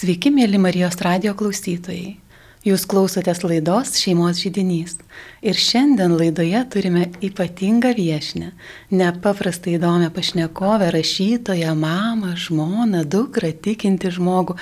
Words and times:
Sveiki, 0.00 0.30
mėly 0.32 0.56
Marijos 0.56 0.94
radio 1.04 1.34
klausytojai. 1.36 2.14
Jūs 2.60 2.82
klausotės 2.84 3.38
laidos 3.40 3.94
Šeimos 3.96 4.42
žydinys. 4.42 4.98
Ir 5.40 5.56
šiandien 5.56 6.12
laidoje 6.12 6.58
turime 6.68 7.06
ypatingą 7.24 7.94
viešinę, 7.96 8.50
nepaprastai 8.92 9.78
įdomią 9.78 10.10
pašnekovę, 10.12 10.90
rašytoją, 10.92 11.70
mamą, 11.72 12.34
žmoną, 12.36 13.00
dukrą, 13.08 13.48
tikinti 13.64 14.10
žmogų, 14.12 14.58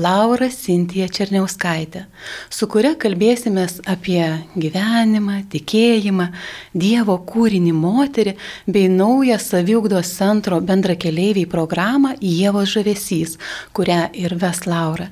Laura 0.00 0.48
Sintija 0.48 1.04
Černiauskaitė, 1.12 2.06
su 2.48 2.64
kuria 2.72 2.94
kalbėsime 2.96 3.66
apie 3.92 4.24
gyvenimą, 4.56 5.42
tikėjimą, 5.52 6.30
Dievo 6.72 7.18
kūrinį 7.28 7.74
moterį 7.76 8.32
bei 8.64 8.88
naują 8.88 9.36
saviugdos 9.36 10.14
centro 10.16 10.62
bendrakeleiviai 10.64 11.44
programą 11.44 12.14
Jėvos 12.24 12.72
žavesys, 12.72 13.36
kurią 13.76 14.06
ir 14.16 14.38
ves 14.40 14.64
Laura. 14.64 15.10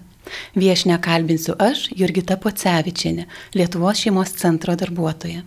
Viešinę 0.55 0.99
kalbinsiu 1.03 1.57
aš, 1.59 1.89
Jurgita 1.97 2.37
Pocevičianė, 2.41 3.27
Lietuvos 3.57 4.03
šeimos 4.03 4.35
centro 4.39 4.77
darbuotoja. 4.79 5.43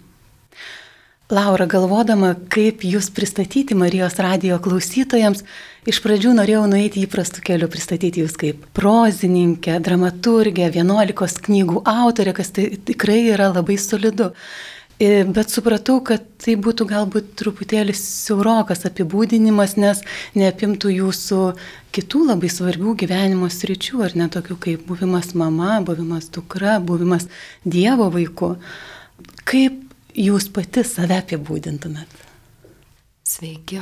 Laura, 1.34 1.66
galvodama, 1.66 2.36
kaip 2.54 2.84
jūs 2.86 3.08
pristatyti 3.10 3.74
Marijos 3.74 4.20
radio 4.22 4.60
klausytojams, 4.62 5.42
iš 5.90 5.98
pradžių 6.04 6.36
norėjau 6.38 6.68
nueiti 6.70 7.02
įprastų 7.02 7.42
kelių, 7.48 7.70
pristatyti 7.74 8.22
jūs 8.22 8.36
kaip 8.38 8.68
prozininkę, 8.78 9.80
dramaturgę, 9.82 10.68
vienuolikos 10.76 11.40
knygų 11.48 11.82
autorę, 11.90 12.36
kas 12.38 12.54
tai 12.54 12.68
tikrai 12.78 13.24
yra 13.32 13.50
labai 13.56 13.80
solidu. 13.82 14.36
E, 15.00 15.26
bet 15.28 15.52
supratau, 15.52 15.98
kad 16.08 16.24
tai 16.40 16.54
būtų 16.56 16.86
galbūt 16.88 17.34
truputėlį 17.42 17.92
siaurokas 18.00 18.86
apibūdinimas, 18.88 19.74
nes 19.76 20.00
neapimtų 20.40 20.94
jūsų 20.94 21.40
kitų 21.96 22.22
labai 22.30 22.48
svarbių 22.52 22.94
gyvenimo 23.02 23.50
sričių, 23.52 24.04
ar 24.08 24.16
ne 24.16 24.30
tokių 24.32 24.56
kaip 24.64 24.86
buvimas 24.88 25.34
mama, 25.36 25.82
buvimas 25.84 26.30
dukra, 26.32 26.78
buvimas 26.80 27.28
Dievo 27.68 28.08
vaiku. 28.14 28.54
Kaip 29.44 29.82
jūs 30.16 30.48
pati 30.56 30.86
save 30.88 31.20
apibūdintumėt? 31.26 32.22
Sveiki. 33.28 33.82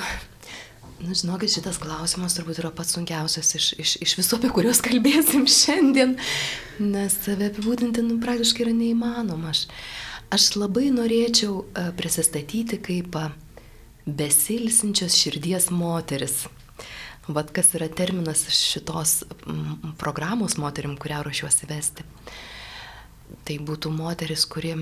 Nu, 1.04 1.14
žinokit, 1.18 1.52
šitas 1.52 1.78
klausimas 1.84 2.34
turbūt 2.38 2.62
yra 2.62 2.72
pats 2.74 2.96
sunkiausias 2.96 3.54
iš, 3.60 3.66
iš, 3.82 3.94
iš 4.06 4.16
visų, 4.18 4.40
apie 4.40 4.50
kuriuos 4.56 4.80
kalbėsim 4.82 5.44
šiandien, 5.52 6.16
nes 6.80 7.18
save 7.26 7.52
apibūdinti 7.52 8.06
nu, 8.06 8.18
praktiškai 8.24 8.64
yra 8.66 8.74
neįmanoma. 8.78 9.52
Aš, 9.52 9.66
Aš 10.34 10.56
labai 10.58 10.88
norėčiau 10.90 11.60
e, 11.62 11.82
prisistatyti 11.94 12.80
kaip 12.82 13.14
e, 13.20 13.28
besilsinčios 14.08 15.14
širdies 15.20 15.68
moteris. 15.70 16.48
Vat 17.28 17.52
kas 17.54 17.70
yra 17.78 17.86
terminas 17.88 18.42
šitos 18.50 19.22
programos 20.02 20.58
moterim, 20.58 20.96
kurią 20.98 21.22
ruošiuosi 21.28 21.70
vesti. 21.70 22.08
Tai 23.46 23.60
būtų 23.70 23.94
moteris, 23.94 24.48
kuri 24.50 24.74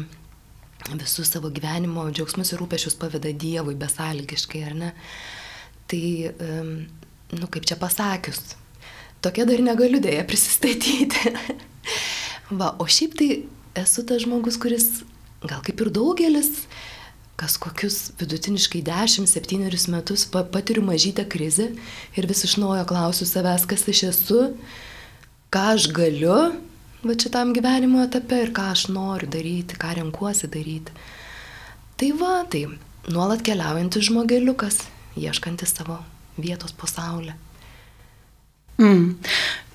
visus 0.95 1.29
savo 1.35 1.51
gyvenimo 1.53 2.07
džiaugsmus 2.09 2.53
ir 2.53 2.63
rūpešius 2.63 2.95
paveda 3.03 3.35
Dievui 3.43 3.75
besalgiškai, 3.77 4.63
ar 4.71 4.79
ne? 4.79 4.95
Tai, 5.91 6.01
nu 7.35 7.51
kaip 7.51 7.67
čia 7.69 7.77
pasakius, 7.77 8.55
tokia 9.21 9.45
dar 9.45 9.61
negaliu 9.61 10.01
dėja 10.01 10.23
prisistatyti. 10.25 11.35
Va, 12.59 12.73
o 12.79 12.87
šiaip 12.89 13.19
tai 13.19 13.29
esu 13.77 14.07
tas 14.07 14.25
žmogus, 14.25 14.57
kuris 14.61 14.89
gal 15.47 15.61
kaip 15.65 15.81
ir 15.81 15.89
daugelis, 15.93 16.65
kas 17.39 17.57
kokius 17.57 18.11
vidutiniškai 18.19 18.83
10-7 18.85 19.89
metus 19.89 20.27
patiriu 20.29 20.83
mažytę 20.85 21.25
krizę 21.25 21.71
ir 22.17 22.27
vis 22.29 22.43
iš 22.45 22.59
naujo 22.61 22.85
klausiu 22.89 23.25
savęs, 23.25 23.65
kas 23.65 23.87
aš 23.89 24.03
esu, 24.11 24.41
ką 25.53 25.63
aš 25.73 25.89
galiu 25.95 26.37
va 27.01 27.17
šitam 27.17 27.55
gyvenimo 27.57 28.03
etape 28.05 28.43
ir 28.43 28.53
ką 28.53 28.67
aš 28.75 28.87
noriu 28.93 29.29
daryti, 29.33 29.79
ką 29.81 29.95
renkuosi 29.97 30.49
daryti. 30.53 30.93
Tai 31.97 32.11
va, 32.19 32.33
tai 32.45 32.67
nuolat 33.09 33.41
keliaujantis 33.45 34.09
žmogeliukas, 34.09 34.83
ieškantis 35.17 35.73
savo 35.73 35.97
vietos 36.37 36.73
pasaulyje. 36.77 37.33
Mm. 38.81 39.17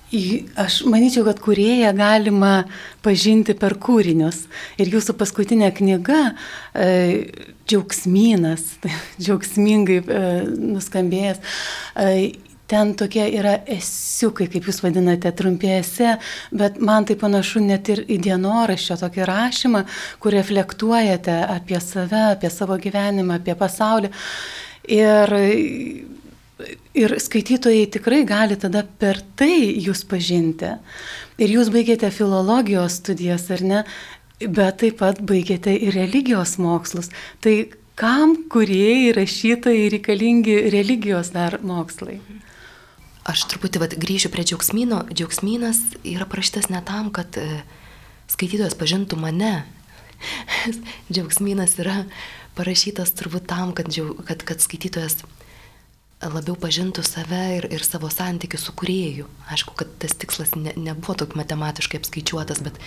Aš 0.07 0.85
manyčiau, 0.87 1.25
kad 1.27 1.41
kurėją 1.43 1.89
galima 1.97 2.61
pažinti 3.03 3.51
per 3.59 3.75
kūrinius. 3.75 4.45
Ir 4.79 4.93
jūsų 4.93 5.17
paskutinė 5.19 5.73
knyga, 5.75 6.31
e, 6.71 6.87
Džiaugsmynas, 7.67 8.63
džiaugsmingai 9.21 9.99
e, 9.99 10.21
nuskambėjęs, 10.47 11.41
e, 11.99 12.07
ten 12.71 12.93
tokie 12.99 13.25
yra 13.35 13.57
esiukai, 13.67 14.47
kaip 14.51 14.71
jūs 14.71 14.79
vadinate, 14.85 15.31
trumpėse, 15.35 16.15
bet 16.55 16.79
man 16.79 17.07
tai 17.07 17.19
panašu 17.19 17.59
net 17.67 17.91
ir 17.91 18.05
į 18.07 18.21
dienoraščio 18.29 18.99
tokį 19.03 19.27
rašymą, 19.27 19.83
kur 20.23 20.35
reflektuojate 20.39 21.35
apie 21.51 21.83
save, 21.83 22.29
apie 22.37 22.51
savo 22.51 22.79
gyvenimą, 22.79 23.41
apie 23.41 23.59
pasaulį. 23.59 24.15
Ir 24.87 25.35
Ir 26.97 27.13
skaitytojai 27.21 27.85
tikrai 27.93 28.23
gali 28.25 28.55
tada 28.57 28.81
per 28.81 29.19
tai 29.37 29.69
jūs 29.85 30.01
pažinti. 30.09 30.71
Ir 31.37 31.51
jūs 31.53 31.69
baigėte 31.73 32.09
filologijos 32.13 32.97
studijas, 33.03 33.45
ar 33.53 33.61
ne? 33.61 33.83
Bet 34.41 34.79
taip 34.81 34.97
pat 35.01 35.21
baigėte 35.21 35.73
ir 35.73 35.93
religijos 35.93 36.55
mokslus. 36.61 37.11
Tai 37.41 37.53
kam 37.97 38.35
kuriejai, 38.49 39.13
rašytojai 39.17 39.87
reikalingi 39.93 40.57
religijos 40.73 41.31
dar 41.33 41.59
mokslai? 41.61 42.19
Aš 43.27 43.43
truputį 43.51 43.81
vat, 43.83 43.95
grįšiu 43.99 44.31
prie 44.33 44.45
džiaugsmyno. 44.47 45.03
Džiaugsmynas 45.11 45.81
yra 46.07 46.25
parašytas 46.29 46.69
ne 46.71 46.79
tam, 46.87 47.09
kad 47.13 47.37
e, 47.37 47.61
skaitytojas 48.31 48.77
pažintų 48.79 49.19
mane. 49.19 49.65
Džiaugsmynas 51.13 51.75
yra 51.83 52.05
parašytas 52.57 53.11
turbūt 53.19 53.49
tam, 53.51 53.73
kad, 53.77 53.91
kad, 54.29 54.45
kad 54.47 54.63
skaitytojas 54.63 55.19
labiau 56.23 56.55
pažintų 56.57 57.03
save 57.05 57.43
ir, 57.59 57.67
ir 57.73 57.83
savo 57.85 58.09
santykių 58.09 58.59
su 58.59 58.73
kurėju. 58.77 59.27
Aišku, 59.53 59.75
kad 59.77 59.91
tas 60.01 60.15
tikslas 60.17 60.55
ne, 60.57 60.73
nebuvo 60.73 61.13
toks 61.19 61.37
matematiškai 61.37 62.01
apskaičiuotas, 62.01 62.63
bet 62.65 62.79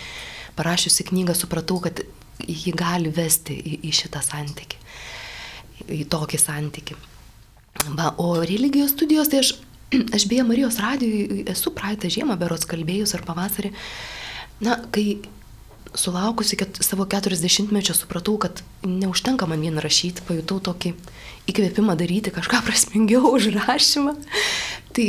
parašiusi 0.59 1.07
knygą 1.13 1.37
supratau, 1.39 1.79
kad 1.85 2.03
jį 2.41 2.75
gali 2.75 3.13
vesti 3.15 3.55
į, 3.55 3.79
į 3.87 3.95
šitą 4.01 4.23
santykį, 4.25 4.81
į 6.01 6.05
tokį 6.11 6.41
santykį. 6.43 6.99
Va, 7.97 8.11
o 8.19 8.35
religijos 8.43 8.97
studijos, 8.97 9.31
tai 9.31 9.45
aš, 9.45 9.55
aš 10.17 10.27
beje 10.31 10.47
Marijos 10.49 10.81
radijui 10.83 11.45
esu 11.51 11.73
praeitą 11.77 12.11
žiemą 12.11 12.39
berots 12.41 12.69
kalbėjus 12.71 13.15
ar 13.19 13.25
pavasarį. 13.29 13.71
Na, 14.67 14.77
kai 14.93 15.21
sulaukusi 15.95 16.59
ket, 16.61 16.81
savo 16.85 17.07
40-mečio 17.09 17.95
supratau, 17.97 18.37
kad 18.39 18.63
neužtenka 18.87 19.49
man 19.51 19.63
vien 19.65 19.79
rašyti, 19.83 20.25
pajutau 20.29 20.61
tokį 20.71 20.95
įkvėpimą 21.51 21.97
daryti 21.99 22.33
kažką 22.35 22.63
prasmingiau 22.69 23.33
už 23.35 23.51
rašymą. 23.57 24.15
Tai 24.95 25.09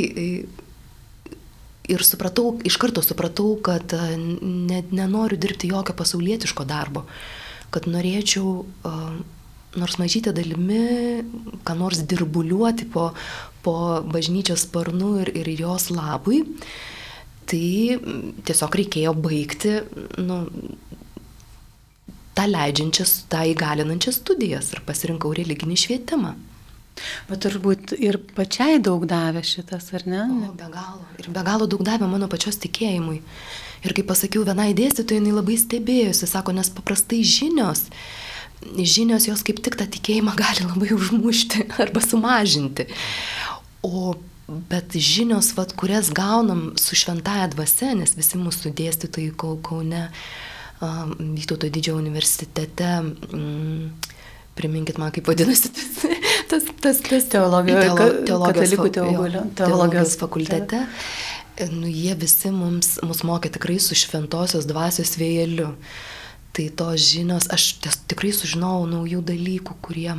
ir 1.92 2.04
supratau, 2.06 2.56
iš 2.64 2.78
karto 2.80 3.02
supratau, 3.04 3.56
kad 3.64 3.94
e, 3.96 4.16
ne, 4.16 4.82
nenoriu 4.94 5.38
dirbti 5.40 5.70
jokio 5.72 5.94
pasaulietiško 5.98 6.66
darbo, 6.68 7.06
kad 7.72 7.88
norėčiau 7.88 8.48
uh, 8.62 9.14
nors 9.80 9.96
mažytę 9.96 10.32
dalimi, 10.36 11.24
ką 11.64 11.76
nors 11.78 12.02
dirbuliuoti 12.04 12.84
po, 12.92 13.12
po 13.64 13.74
bažnyčios 14.04 14.66
sparnu 14.66 15.14
ir, 15.22 15.32
ir 15.32 15.48
jos 15.56 15.88
labui. 15.94 16.42
Tai 17.50 17.66
tiesiog 18.46 18.78
reikėjo 18.78 19.12
baigti 19.18 19.74
nu, 20.22 20.38
tą 22.36 22.46
leidžiančias, 22.48 23.16
tą 23.32 23.42
įgalinančias 23.52 24.20
studijas 24.22 24.72
ir 24.72 24.82
pasirinkau 24.86 25.34
religinį 25.36 25.78
švietimą. 25.84 26.32
Bet 27.28 27.42
turbūt 27.44 27.94
ir 27.96 28.18
pačiai 28.36 28.78
daug 28.82 29.04
davė 29.08 29.42
šitas, 29.46 29.88
ar 29.96 30.04
ne? 30.08 30.22
O, 30.28 30.52
be 30.56 30.68
galo. 30.72 31.04
Ir 31.20 31.30
be 31.32 31.44
galo 31.44 31.68
daug 31.70 31.82
davė 31.86 32.08
mano 32.10 32.28
pačios 32.30 32.60
tikėjimui. 32.62 33.22
Ir 33.82 33.94
kaip 33.96 34.06
pasakiau, 34.12 34.44
vienai 34.46 34.70
dėstytojai 34.78 35.18
jinai 35.18 35.32
labai 35.34 35.56
stebėjusi, 35.58 36.28
sako, 36.30 36.54
nes 36.54 36.68
paprastai 36.70 37.22
žinios, 37.26 37.88
žinios 38.78 39.26
jos 39.26 39.42
kaip 39.46 39.58
tik 39.64 39.78
tą 39.80 39.88
tikėjimą 39.90 40.36
gali 40.38 40.68
labai 40.68 40.92
užmušti 40.94 41.66
arba 41.82 42.04
sumažinti. 42.04 42.86
O 43.82 44.14
bet 44.48 44.96
žinios, 44.98 45.52
vat, 45.56 45.74
kurias 45.78 46.10
gaunam 46.14 46.72
su 46.80 46.96
šventaja 46.98 47.48
dvasia, 47.52 47.92
nes 47.98 48.16
visi 48.18 48.40
mūsų 48.40 48.74
dėstytojai 48.78 49.34
Kaune, 49.38 50.08
Vytauto 50.82 51.68
didžiojo 51.70 52.00
universitete, 52.00 52.88
mm, 53.30 53.90
priminkit 54.58 54.98
man, 54.98 55.12
kaip 55.14 55.28
vadinasi 55.30 55.70
tas, 55.70 55.92
tas, 56.50 56.64
tas, 56.82 56.98
tas 57.06 57.28
teologijos, 57.30 57.84
teolo, 57.84 58.08
teologijos, 58.26 58.72
teologijos, 58.96 59.52
teologijos 59.60 60.16
fakultete. 60.18 60.82
Nu, 61.70 61.86
jie 61.86 62.16
visi 62.18 62.50
mums, 62.50 62.96
mus 63.06 63.22
mokė 63.28 63.52
tikrai 63.54 63.78
su 63.78 63.94
šventosios 63.94 64.66
dvasios 64.66 65.14
vėjeliu. 65.20 65.70
Tai 66.52 66.64
tos 66.76 67.06
žinios, 67.12 67.46
aš 67.54 67.76
ties, 67.84 68.00
tikrai 68.10 68.32
sužinojau 68.34 68.88
naujų 68.90 69.22
dalykų, 69.30 69.78
kurie 69.86 70.10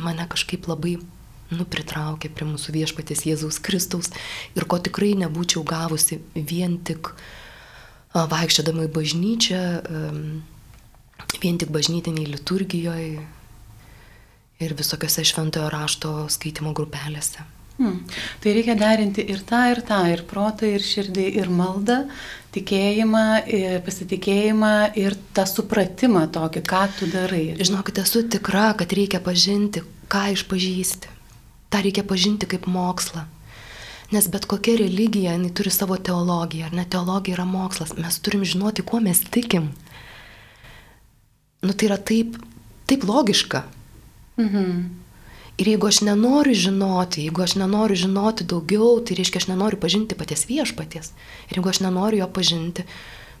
mane 0.00 0.24
kažkaip 0.30 0.66
labai 0.70 0.96
nu, 1.54 1.66
pritraukė 1.66 2.30
prie 2.34 2.48
mūsų 2.48 2.74
viešpatės 2.76 3.26
Jėzaus 3.28 3.60
Kristaus 3.62 4.10
ir 4.56 4.66
ko 4.70 4.78
tikrai 4.82 5.12
nebūčiau 5.20 5.64
gavusi 5.66 6.20
vien 6.34 6.78
tik 6.86 7.12
vaikščiodama 8.14 8.88
į 8.88 8.92
bažnyčią, 8.94 9.62
vien 11.42 11.60
tik 11.60 11.70
bažnytiniai 11.74 12.26
liturgijoje 12.30 13.22
ir 14.60 14.76
visokiose 14.76 15.24
šventojo 15.24 15.70
rašto 15.72 16.12
skaitimo 16.32 16.74
grupelėse. 16.76 17.46
Hmm. 17.80 18.02
Tai 18.42 18.52
reikia 18.52 18.74
derinti 18.76 19.22
ir 19.32 19.40
tą, 19.48 19.62
ir 19.72 19.78
tą, 19.88 20.02
ir 20.12 20.26
protą, 20.28 20.68
ir 20.68 20.82
širdį, 20.84 21.22
ir 21.40 21.48
maldą, 21.48 22.02
tikėjimą, 22.52 23.22
ir 23.48 23.78
pasitikėjimą, 23.86 24.72
ir 25.00 25.16
tą 25.32 25.46
supratimą 25.48 26.26
tokį, 26.34 26.62
ką 26.68 26.82
tu 26.98 27.08
darai. 27.08 27.54
Žinokit, 27.56 28.02
esu 28.02 28.26
tikra, 28.28 28.74
kad 28.76 28.92
reikia 28.92 29.22
pažinti, 29.24 29.80
ką 30.12 30.26
išpažįsti. 30.34 31.19
Ta 31.70 31.82
reikia 31.84 32.04
pažinti 32.06 32.48
kaip 32.50 32.66
mokslą. 32.66 33.26
Nes 34.10 34.26
bet 34.26 34.46
kokia 34.50 34.74
religija, 34.80 35.36
jinai 35.36 35.52
turi 35.54 35.70
savo 35.70 35.96
teologiją, 35.96 36.66
ar 36.66 36.74
ne 36.74 36.84
teologija 36.84 37.36
yra 37.36 37.46
mokslas. 37.46 37.94
Mes 37.98 38.18
turim 38.18 38.42
žinoti, 38.44 38.82
kuo 38.82 38.98
mes 39.00 39.22
tikim. 39.30 39.70
Nu 41.62 41.76
tai 41.76 41.90
yra 41.90 41.98
taip, 41.98 42.40
taip 42.90 43.06
logiška. 43.06 43.62
Mhm. 44.40 44.82
Ir 45.60 45.68
jeigu 45.68 45.86
aš 45.90 46.00
nenoriu 46.06 46.56
žinoti, 46.56 47.26
jeigu 47.26 47.42
aš 47.44 47.54
nenoriu 47.60 47.98
žinoti 48.02 48.46
daugiau, 48.48 48.94
tai 49.04 49.18
reiškia, 49.18 49.42
aš 49.42 49.48
nenoriu 49.50 49.76
pažinti 49.80 50.16
paties 50.16 50.46
viešpaties. 50.48 51.12
Ir 51.50 51.58
jeigu 51.60 51.68
aš 51.68 51.82
nenoriu 51.84 52.22
jo 52.22 52.28
pažinti, 52.32 52.86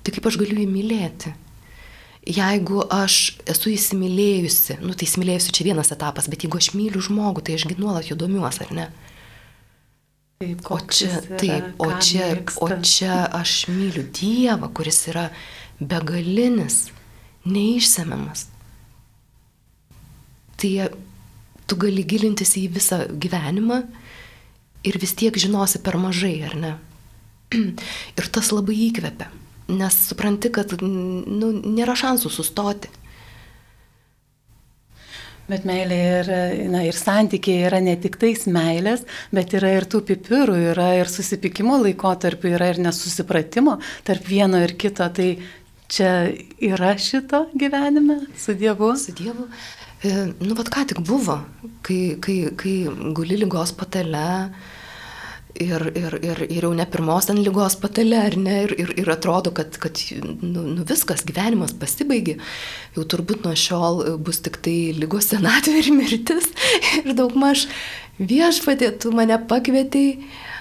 tai 0.04 0.12
kaip 0.12 0.28
aš 0.28 0.36
galiu 0.42 0.60
jį 0.60 0.66
mylėti? 0.68 1.32
Jeigu 2.28 2.82
aš 2.92 3.38
esu 3.48 3.70
įsimylėjusi, 3.72 4.76
nu 4.84 4.92
tai 4.92 5.06
įsimylėjusi 5.08 5.54
čia 5.56 5.64
vienas 5.70 5.88
etapas, 5.94 6.28
bet 6.28 6.44
jeigu 6.44 6.60
aš 6.60 6.74
myliu 6.76 7.00
žmogų, 7.00 7.46
tai 7.46 7.56
ašgi 7.56 7.78
nuolat 7.80 8.10
jo 8.10 8.16
domiuosi, 8.20 8.66
ar 8.66 8.74
ne? 8.76 8.86
Taip, 10.40 10.60
o 10.72 10.78
čia, 10.88 11.08
yra, 11.08 11.38
taip, 11.40 11.64
o 11.80 11.88
čia, 12.00 12.26
mėgsta. 12.36 12.64
o 12.64 12.68
čia 12.84 13.16
aš 13.40 13.54
myliu 13.72 14.04
Dievą, 14.16 14.68
kuris 14.76 15.00
yra 15.12 15.26
begalinis, 15.80 16.78
neišsemiamas. 17.48 18.46
Tai 20.60 20.70
tu 21.68 21.80
gali 21.80 22.04
gilintis 22.04 22.52
į 22.60 22.66
visą 22.76 23.02
gyvenimą 23.20 23.82
ir 24.84 25.00
vis 25.00 25.16
tiek 25.16 25.36
žinosi 25.40 25.80
per 25.84 25.96
mažai, 26.00 26.36
ar 26.48 26.56
ne? 26.56 26.72
Ir 28.18 28.28
tas 28.32 28.52
labai 28.52 28.76
įkvepia, 28.88 29.28
nes 29.70 30.00
supranti, 30.08 30.50
kad 30.54 30.74
nu, 30.82 31.52
nėra 31.52 31.96
šansų 31.98 32.32
sustoti. 32.32 32.90
Bet 35.50 35.64
meilė 35.66 35.96
ir, 36.20 36.28
na, 36.70 36.84
ir 36.86 36.94
santykiai 36.94 37.64
yra 37.66 37.80
ne 37.82 37.96
tik 37.98 38.20
tais 38.22 38.44
meilės, 38.46 39.02
bet 39.34 39.56
yra 39.58 39.72
ir 39.80 39.86
tų 39.90 40.04
pipirų, 40.12 40.54
yra 40.70 40.92
ir 41.00 41.10
susipykimo 41.10 41.80
laikotarpių, 41.82 42.52
yra 42.54 42.68
ir 42.70 42.78
nesusipratimo 42.84 43.80
tarp 44.06 44.30
vieno 44.30 44.60
ir 44.62 44.76
kito. 44.78 45.08
Tai 45.10 45.28
čia 45.90 46.12
yra 46.62 46.94
šito 47.02 47.48
gyvenime 47.58 48.20
su 48.38 48.54
Dievu? 48.54 48.92
Su 49.00 49.16
Dievu. 49.18 49.48
E, 50.06 50.12
nu, 50.38 50.54
vad 50.54 50.70
ką 50.72 50.86
tik 50.92 51.02
buvo, 51.04 51.40
kai, 51.84 52.16
kai, 52.22 52.38
kai 52.56 52.76
guli 53.16 53.40
lygos 53.42 53.74
patale 53.76 54.28
ir, 55.60 55.84
ir, 55.98 56.16
ir, 56.24 56.42
ir 56.48 56.66
jau 56.66 56.72
ne 56.76 56.86
pirmos 56.90 57.28
ant 57.32 57.40
lygos 57.40 57.76
patale, 57.82 58.18
ar 58.18 58.36
ne, 58.40 58.56
ir, 58.66 58.74
ir, 58.82 58.92
ir 59.02 59.10
atrodo, 59.12 59.52
kad, 59.56 59.76
kad 59.82 60.00
nu, 60.20 60.64
nu 60.64 60.84
viskas, 60.88 61.24
gyvenimas 61.28 61.74
pasibaigė, 61.80 62.38
jau 62.96 63.06
turbūt 63.14 63.46
nuo 63.46 63.54
šiol 63.58 64.02
bus 64.24 64.42
tik 64.44 64.60
tai 64.64 64.76
lygos 64.96 65.30
senatvė 65.34 65.82
ir 65.84 65.90
mirtis. 65.96 66.50
Ir 67.04 67.14
daug 67.16 67.34
maž 67.38 67.66
viešpatė, 68.20 68.90
tu 69.00 69.12
mane 69.16 69.38
pakvietei 69.48 70.18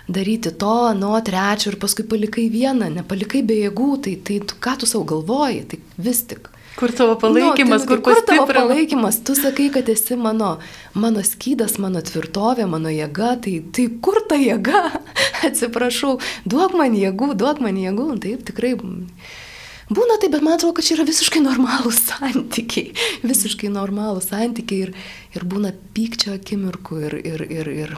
daryti 0.09 0.51
to, 0.57 0.75
nuo 0.97 1.19
trečio 1.25 1.73
ir 1.73 1.79
paskui 1.81 2.05
palikai 2.09 2.47
vieną, 2.53 2.89
nepalikai 2.99 3.43
be 3.45 3.59
jėgų, 3.63 3.89
tai, 4.05 4.15
tai 4.25 4.39
tu, 4.47 4.57
ką 4.63 4.79
tu 4.81 4.89
savo 4.89 5.05
galvoji, 5.09 5.65
tai 5.69 5.81
vis 6.01 6.23
tik. 6.29 6.49
Kur 6.79 6.91
tavo 6.95 7.15
palaikymas, 7.19 7.81
nu, 7.81 7.87
tai, 7.87 7.97
kur, 7.97 8.01
kur 8.05 8.21
tavo 8.23 8.45
palaikymas? 8.47 9.17
Tu 9.27 9.35
sakai, 9.35 9.67
kad 9.73 9.89
esi 9.91 10.15
mano, 10.15 10.53
mano 10.95 11.19
skydas, 11.27 11.75
mano 11.83 11.99
tvirtovė, 11.99 12.69
mano 12.71 12.93
jėga, 12.93 13.33
tai, 13.43 13.57
tai 13.75 13.89
kur 13.99 14.21
ta 14.29 14.37
jėga? 14.39 14.85
Atsiprašau, 15.49 16.15
duok 16.47 16.77
man 16.79 16.95
jėgų, 16.95 17.33
duok 17.41 17.59
man 17.65 17.75
jėgų. 17.81 18.07
Taip, 18.23 18.47
tikrai. 18.47 18.71
Būna 18.79 20.19
taip, 20.21 20.31
bet 20.37 20.45
man 20.45 20.55
atrodo, 20.55 20.77
kad 20.77 20.87
čia 20.87 20.95
yra 20.95 21.09
visiškai 21.09 21.43
normalūs 21.43 21.99
santykiai. 22.13 22.95
Visiškai 23.27 23.73
normalūs 23.75 24.31
santykiai 24.31 24.87
ir, 24.87 24.95
ir 25.35 25.47
būna 25.51 25.75
pykčio 25.97 26.37
akimirkų 26.39 27.03
ir, 27.09 27.19
ir, 27.25 27.47
ir, 27.59 27.75
ir 27.83 27.95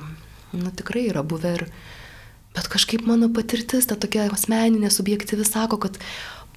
nu, 0.58 0.74
tikrai 0.74 1.06
yra 1.14 1.22
buvę. 1.22 1.54
Ir, 1.60 1.68
bet 2.58 2.66
kažkaip 2.72 3.06
mano 3.06 3.30
patirtis, 3.30 3.86
ta 3.86 3.94
tokia 3.94 4.26
asmeninė, 4.34 4.90
subjektyvi, 4.90 5.46
sako, 5.46 5.84
kad 5.86 6.02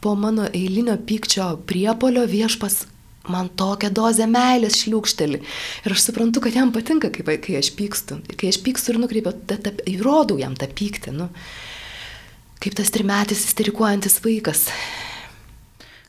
po 0.05 0.13
mano 0.21 0.45
eilinio 0.53 0.99
pykčio 1.09 1.47
priepolio 1.69 2.27
viešpas 2.29 2.83
man 3.33 3.49
tokią 3.57 3.89
dozę 3.97 4.27
meilės 4.29 4.83
šliūkšteli. 4.83 5.41
Ir 5.87 5.95
aš 5.95 6.03
suprantu, 6.09 6.43
kad 6.45 6.57
jam 6.59 6.73
patinka, 6.75 7.09
kai, 7.09 7.39
kai 7.41 7.57
aš 7.57 7.71
pykstu. 7.79 8.21
Kai 8.37 8.51
aš 8.53 8.61
pykstu 8.67 8.93
ir 8.93 9.01
nukreipiu, 9.01 9.33
įrodau 9.95 10.37
jam 10.41 10.57
tą 10.61 10.69
pyktį. 10.69 11.15
Nu. 11.17 11.31
Kaip 12.61 12.77
tas 12.77 12.93
trimetis 12.93 13.47
isterikuojantis 13.49 14.21
vaikas. 14.25 14.67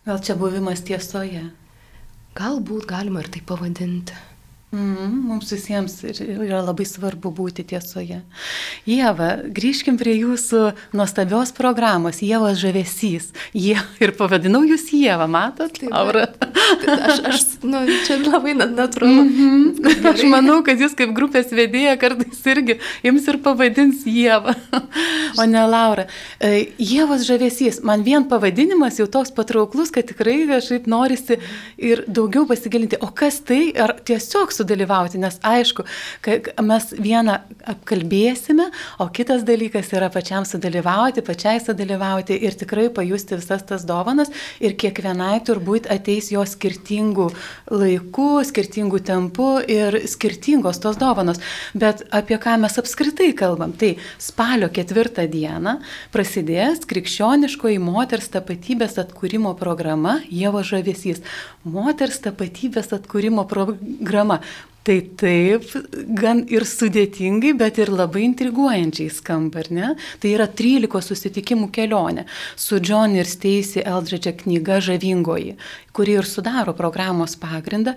Gal 0.05 0.19
čia 0.23 0.35
buvimas 0.39 0.83
tiesoje? 0.85 1.47
Galbūt 2.35 2.87
galima 2.91 3.23
ir 3.23 3.31
tai 3.31 3.41
pavadinti. 3.47 4.34
Mm, 4.75 5.21
mums 5.29 5.51
visiems 5.53 5.93
yra 6.03 6.59
labai 6.65 6.83
svarbu 6.89 7.29
būti 7.37 7.63
tiesoje. 7.69 8.17
Jėva, 8.89 9.29
grįžkim 9.55 9.95
prie 10.01 10.17
jūsų 10.17 10.63
nuostabios 10.97 11.53
programos, 11.55 12.19
Jėvos 12.25 12.59
žavesys. 12.59 13.29
Jie, 13.55 13.77
ir 14.03 14.15
pavadinau 14.17 14.65
jūs 14.67 14.89
Jėva, 14.91 15.29
matot, 15.31 15.79
Laura? 15.87 16.25
Aš, 16.95 17.21
aš 17.31 17.45
nu, 17.63 17.81
čia 18.07 18.17
labai 18.25 18.55
natūralu. 18.57 19.23
Mm 19.23 19.29
-hmm. 19.37 20.11
Aš 20.11 20.23
manau, 20.31 20.59
kad 20.63 20.79
jūs 20.79 20.95
kaip 20.97 21.15
grupės 21.15 21.51
vedėja 21.51 21.95
kartais 21.97 22.45
irgi 22.45 22.79
jums 23.03 23.27
ir 23.27 23.37
pavadins 23.37 24.03
Jėva, 24.05 24.55
o 25.39 25.45
ne 25.45 25.65
Laura. 25.67 26.07
E, 26.39 26.67
Jėvos 26.79 27.25
žavesys, 27.27 27.81
man 27.83 28.03
vien 28.03 28.27
pavadinimas 28.27 28.99
jau 28.99 29.07
toks 29.07 29.31
patrauklus, 29.31 29.91
kad 29.91 30.05
tikrai 30.07 30.47
kažkaip 30.47 30.87
norisi 30.87 31.39
ir 31.77 32.03
daugiau 32.07 32.45
pasigilinti, 32.45 32.97
o 33.01 33.07
kas 33.07 33.39
tai, 33.39 33.71
ar 33.77 33.95
tiesiog 34.03 34.51
su 34.51 34.65
sudalyvauti, 34.65 35.21
nes 35.21 35.37
aišku, 35.45 35.85
mes 36.65 36.89
vieną 36.97 37.37
apkalbėsime, 37.75 38.67
o 38.99 39.07
kitas 39.13 39.45
dalykas 39.47 39.91
yra 39.95 40.09
pačiam 40.13 40.45
sudalyvauti, 40.47 41.23
pačiai 41.25 41.61
sudalyvauti 41.63 42.37
ir 42.41 42.57
tikrai 42.57 42.89
pajusti 42.93 43.37
visas 43.39 43.65
tas 43.67 43.85
dovanas 43.87 44.33
ir 44.59 44.75
kiekvienai 44.79 45.37
turbūt 45.45 45.89
ateis 45.93 46.31
jo 46.33 46.43
skirtingų 46.55 47.27
laikų, 47.75 48.29
skirtingų 48.49 49.01
tempų 49.11 49.49
ir 49.71 49.99
skirtingos 50.09 50.79
tos 50.83 50.99
dovanos. 51.01 51.41
Bet 51.75 52.05
apie 52.15 52.39
ką 52.41 52.57
mes 52.63 52.79
apskritai 52.81 53.33
kalbam, 53.37 53.75
tai 53.75 53.95
spalio 54.21 54.71
ketvirtą 54.71 55.27
dieną 55.31 55.77
prasidės 56.15 56.87
krikščioniškoji 56.89 57.81
moters 57.83 58.31
tapatybės 58.33 58.99
atkūrimo 59.03 59.55
programa 59.59 60.19
Dievo 60.45 60.61
žavesys. 60.61 61.23
Moters 61.65 62.19
tapatybės 62.21 62.91
atkūrimo 62.93 63.47
programa. 63.49 64.41
Tai 64.85 64.99
taip, 65.17 65.63
gan 66.13 66.43
ir 66.53 66.61
sudėtingai, 66.69 67.55
bet 67.57 67.79
ir 67.81 67.89
labai 67.89 68.21
intriguojančiai 68.27 69.09
skamba, 69.09 69.63
ar 69.63 69.69
ne? 69.73 69.87
Tai 70.21 70.33
yra 70.35 70.45
13 70.45 71.01
susitikimų 71.07 71.71
kelionė 71.73 72.27
su 72.53 72.77
John 72.77 73.15
ir 73.17 73.25
Stacy 73.25 73.81
Eldridge 73.81 74.35
knyga 74.43 74.77
Žavingoji, 74.85 75.55
kuri 75.89 76.19
ir 76.19 76.29
sudaro 76.29 76.75
programos 76.77 77.33
pagrindą. 77.41 77.95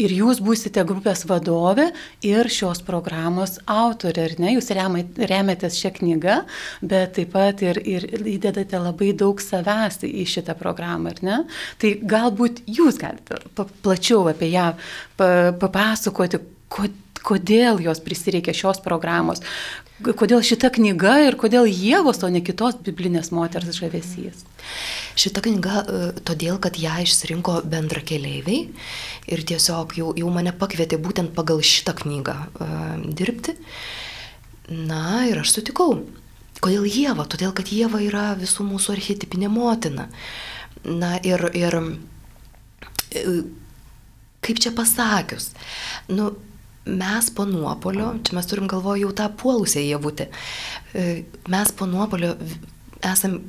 Ir 0.00 0.12
jūs 0.14 0.40
būsite 0.44 0.82
grupės 0.86 1.24
vadovė 1.26 1.88
ir 2.26 2.50
šios 2.50 2.82
programos 2.86 3.56
autorė, 3.70 4.28
ar 4.28 4.34
ne? 4.42 4.54
Jūs 4.56 4.70
remiatės 4.74 5.78
šią 5.80 5.92
knygą, 5.98 6.40
bet 6.82 7.14
taip 7.18 7.32
pat 7.34 7.62
ir, 7.66 7.80
ir 7.82 8.06
įdedate 8.34 8.80
labai 8.80 9.12
daug 9.18 9.42
savęs 9.42 10.02
į 10.06 10.26
šitą 10.30 10.56
programą, 10.58 11.14
ar 11.14 11.22
ne? 11.26 11.38
Tai 11.82 11.94
galbūt 12.14 12.64
jūs 12.70 12.98
galite 13.02 13.40
plačiau 13.86 14.28
apie 14.30 14.50
ją 14.54 14.72
papasakoti, 15.18 16.42
kodėl 16.74 17.03
jos 17.80 18.00
prisireikia 18.04 18.54
šios 18.54 18.80
programos, 18.84 19.40
kodėl 20.02 20.42
šita 20.42 20.70
knyga 20.74 21.14
ir 21.28 21.36
kodėl 21.36 21.68
Jėvos, 21.70 22.22
o 22.24 22.28
ne 22.28 22.42
kitos 22.44 22.76
biblinės 22.84 23.30
moters 23.30 23.70
žavesys. 23.78 24.44
Šita 25.16 25.40
knyga 25.44 25.82
e, 25.82 26.12
todėl, 26.26 26.58
kad 26.58 26.76
ją 26.76 26.98
išsirinko 27.04 27.62
bendra 27.70 28.02
keliaiviai 28.02 28.68
ir 29.30 29.44
tiesiog 29.46 29.94
jau, 29.96 30.12
jau 30.18 30.30
mane 30.34 30.52
pakvietė 30.52 30.98
būtent 30.98 31.34
pagal 31.36 31.62
šitą 31.62 31.94
knygą 32.00 32.34
uh, 32.34 32.96
dirbti. 33.14 33.54
Na 34.68 35.24
ir 35.28 35.40
aš 35.42 35.58
sutikau. 35.58 36.02
Kodėl 36.64 36.86
Jėva? 36.88 37.26
Todėl, 37.28 37.52
kad 37.52 37.68
Jėva 37.68 38.00
yra 38.02 38.32
visų 38.38 38.64
mūsų 38.66 38.94
archetipinė 38.96 39.50
motina. 39.52 40.08
Na 40.84 41.14
ir, 41.24 41.44
ir 41.56 41.76
e, 43.12 43.22
kaip 44.44 44.60
čia 44.60 44.72
pasakius, 44.76 45.52
nu, 46.12 46.32
mes 46.84 47.30
po 47.30 47.46
nuopolio, 47.48 48.14
čia 48.24 48.36
mes 48.36 48.48
turim 48.50 48.68
galvoje 48.68 49.04
jau 49.04 49.12
tą 49.16 49.28
puolusią 49.40 49.80
jėvutę, 49.84 50.28
e, 50.94 51.22
mes 51.48 51.72
po 51.72 51.88
nuopolio 51.88 52.34
esam 53.04 53.40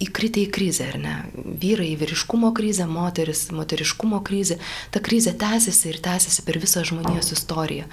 įkritę 0.00 0.40
į 0.46 0.50
krizę, 0.54 0.86
ar 0.94 0.98
ne? 1.00 1.14
Vyrai 1.60 1.90
į 1.92 1.98
vyriškumo 2.00 2.54
krizę, 2.56 2.86
moteris 2.88 3.50
moteriškumo 3.52 4.22
krizę. 4.24 4.56
Ta 4.90 5.00
krizė 5.04 5.34
tęsiasi 5.36 5.88
ir 5.92 6.00
tęsiasi 6.00 6.42
per 6.46 6.58
visą 6.62 6.84
žmonijos 6.88 7.32
istoriją. 7.36 7.84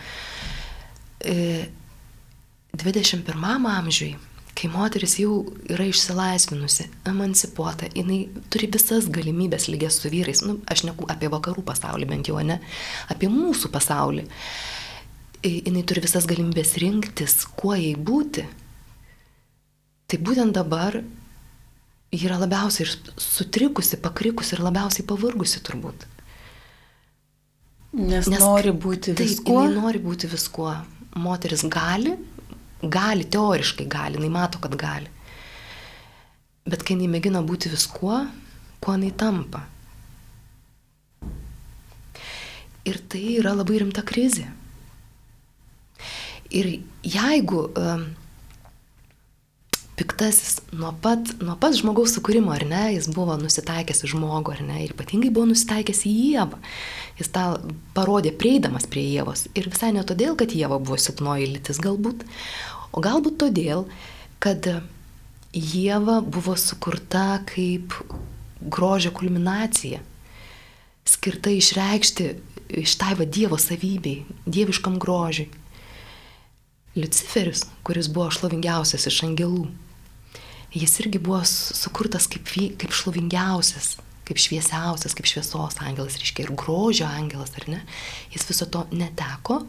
21 1.23 3.27
e, 3.27 3.29
amžiui, 3.73 4.15
kai 4.57 4.69
moteris 4.73 5.17
jau 5.21 5.43
yra 5.69 5.85
išsilaisvinusi, 5.85 6.87
emancipuota, 7.09 7.89
jinai 7.93 8.23
turi 8.53 8.69
visas 8.73 9.05
galimybės 9.13 9.67
lygias 9.69 9.99
su 10.01 10.09
vyrais, 10.09 10.41
nu, 10.45 10.57
aš 10.65 10.87
neku 10.87 11.05
apie 11.13 11.29
vakarų 11.29 11.61
pasaulį 11.67 12.07
bent 12.09 12.31
jau, 12.31 12.39
ne, 12.41 12.57
apie 13.13 13.29
mūsų 13.29 13.69
pasaulį. 13.73 14.25
Jinai 15.45 15.83
turi 15.87 16.01
visas 16.03 16.25
galimybės 16.27 16.73
rinktis, 16.81 17.43
kuo 17.59 17.75
jai 17.77 17.93
būti. 17.93 18.47
Tai 20.09 20.17
būtent 20.25 20.55
dabar 20.57 20.97
yra 22.15 22.39
labiausiai 22.41 22.89
sutrikusi, 23.21 23.99
pakrikusi 24.01 24.55
ir 24.55 24.63
labiausiai 24.65 25.05
pavargusi 25.07 25.61
turbūt. 25.67 26.07
Nes, 27.97 28.25
Nes 28.25 28.41
nori 28.41 28.73
būti 28.73 29.13
viskuo. 29.17 29.61
Taip, 29.67 29.77
nori 29.77 30.01
būti 30.01 30.29
viskuo. 30.31 30.73
Moteris 31.17 31.63
gali, 31.71 32.15
gali, 32.81 33.25
teoriškai 33.25 33.87
gali, 33.89 34.19
jinai 34.19 34.29
mato, 34.33 34.59
kad 34.61 34.75
gali. 34.77 35.09
Bet 36.67 36.83
kai 36.83 36.95
jinai 36.95 37.09
mėgina 37.15 37.41
būti 37.45 37.71
viskuo, 37.71 38.21
kuo 38.83 38.95
jinai 38.95 39.13
tampa. 39.17 39.63
Ir 42.87 43.01
tai 43.11 43.23
yra 43.39 43.55
labai 43.55 43.81
rimta 43.81 44.03
krizė. 44.07 44.47
Ir 46.55 46.69
jeigu 47.03 47.65
uh, 47.67 48.05
piktasis 49.97 50.59
nuo 50.77 50.91
pat, 51.01 51.31
nuo 51.41 51.55
pat 51.57 51.73
žmogaus 51.79 52.13
sukūrimo, 52.13 52.51
ar 52.53 52.63
ne, 52.69 52.83
jis 52.93 53.09
buvo 53.13 53.33
nusitaikęs 53.41 54.03
į 54.05 54.11
žmogų, 54.13 54.53
ar 54.53 54.61
ne, 54.67 54.81
ir 54.85 54.93
ypatingai 54.93 55.31
buvo 55.33 55.49
nusitaikęs 55.49 56.03
į 56.05 56.13
Jėvą. 56.15 56.59
Jis 57.17 57.31
tą 57.33 57.45
parodė 57.97 58.31
prieidamas 58.37 58.85
prie 58.89 59.07
Jėvos. 59.07 59.47
Ir 59.57 59.71
visai 59.73 59.89
ne 59.95 60.03
todėl, 60.05 60.37
kad 60.37 60.53
Jėva 60.53 60.77
buvo 60.77 60.99
silpnoji 61.01 61.49
lytis 61.55 61.81
galbūt, 61.81 62.27
o 62.93 63.01
galbūt 63.01 63.39
todėl, 63.41 63.87
kad 64.43 64.69
Jėva 65.57 66.19
buvo 66.21 66.53
sukurta 66.61 67.41
kaip 67.49 67.95
grožio 68.61 69.09
kulminacija, 69.17 70.03
skirta 71.07 71.49
išreikšti 71.55 72.29
ištaiva 72.83 73.25
Dievo 73.25 73.57
savybei, 73.57 74.27
dieviškam 74.45 74.99
grožiui. 75.01 75.49
Luciferis, 76.97 77.63
kuris 77.85 78.09
buvo 78.09 78.29
šlovingiausias 78.33 79.05
iš 79.09 79.19
angelų, 79.27 79.67
jis 80.77 80.99
irgi 81.03 81.21
buvo 81.23 81.41
sukurtas 81.47 82.27
kaip, 82.31 82.49
kaip 82.77 82.93
šlovingiausias, 82.93 83.95
kaip 84.27 84.39
šviesiausias, 84.41 85.15
kaip 85.15 85.29
šviesos 85.29 85.79
angelas, 85.83 86.17
reiškia 86.19 86.45
ir 86.45 86.53
grožio 86.59 87.07
angelas, 87.07 87.53
ar 87.59 87.67
ne? 87.71 87.81
Jis 88.33 88.47
viso 88.49 88.67
to 88.71 88.83
neteko 88.91 89.61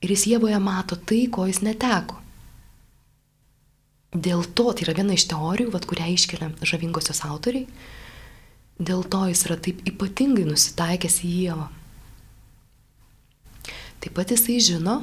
ir 0.00 0.12
jis 0.14 0.26
Jėvoje 0.34 0.58
mato 0.62 0.96
tai, 0.96 1.24
ko 1.32 1.46
jis 1.48 1.62
neteko. 1.64 2.18
Dėl 4.10 4.42
to, 4.58 4.72
tai 4.74 4.86
yra 4.86 4.96
viena 4.98 5.14
iš 5.14 5.28
teorijų, 5.30 5.70
vat, 5.74 5.86
kurią 5.86 6.08
iškelia 6.16 6.50
žavingosios 6.66 7.22
autoriai, 7.28 7.68
dėl 8.80 9.04
to 9.12 9.22
jis 9.30 9.44
yra 9.46 9.58
taip 9.62 9.84
ypatingai 9.86 10.48
nusitaikęs 10.48 11.20
į 11.28 11.34
Jėvą. 11.44 11.68
Taip 14.00 14.16
pat 14.16 14.32
jisai 14.32 14.56
žino, 14.64 15.02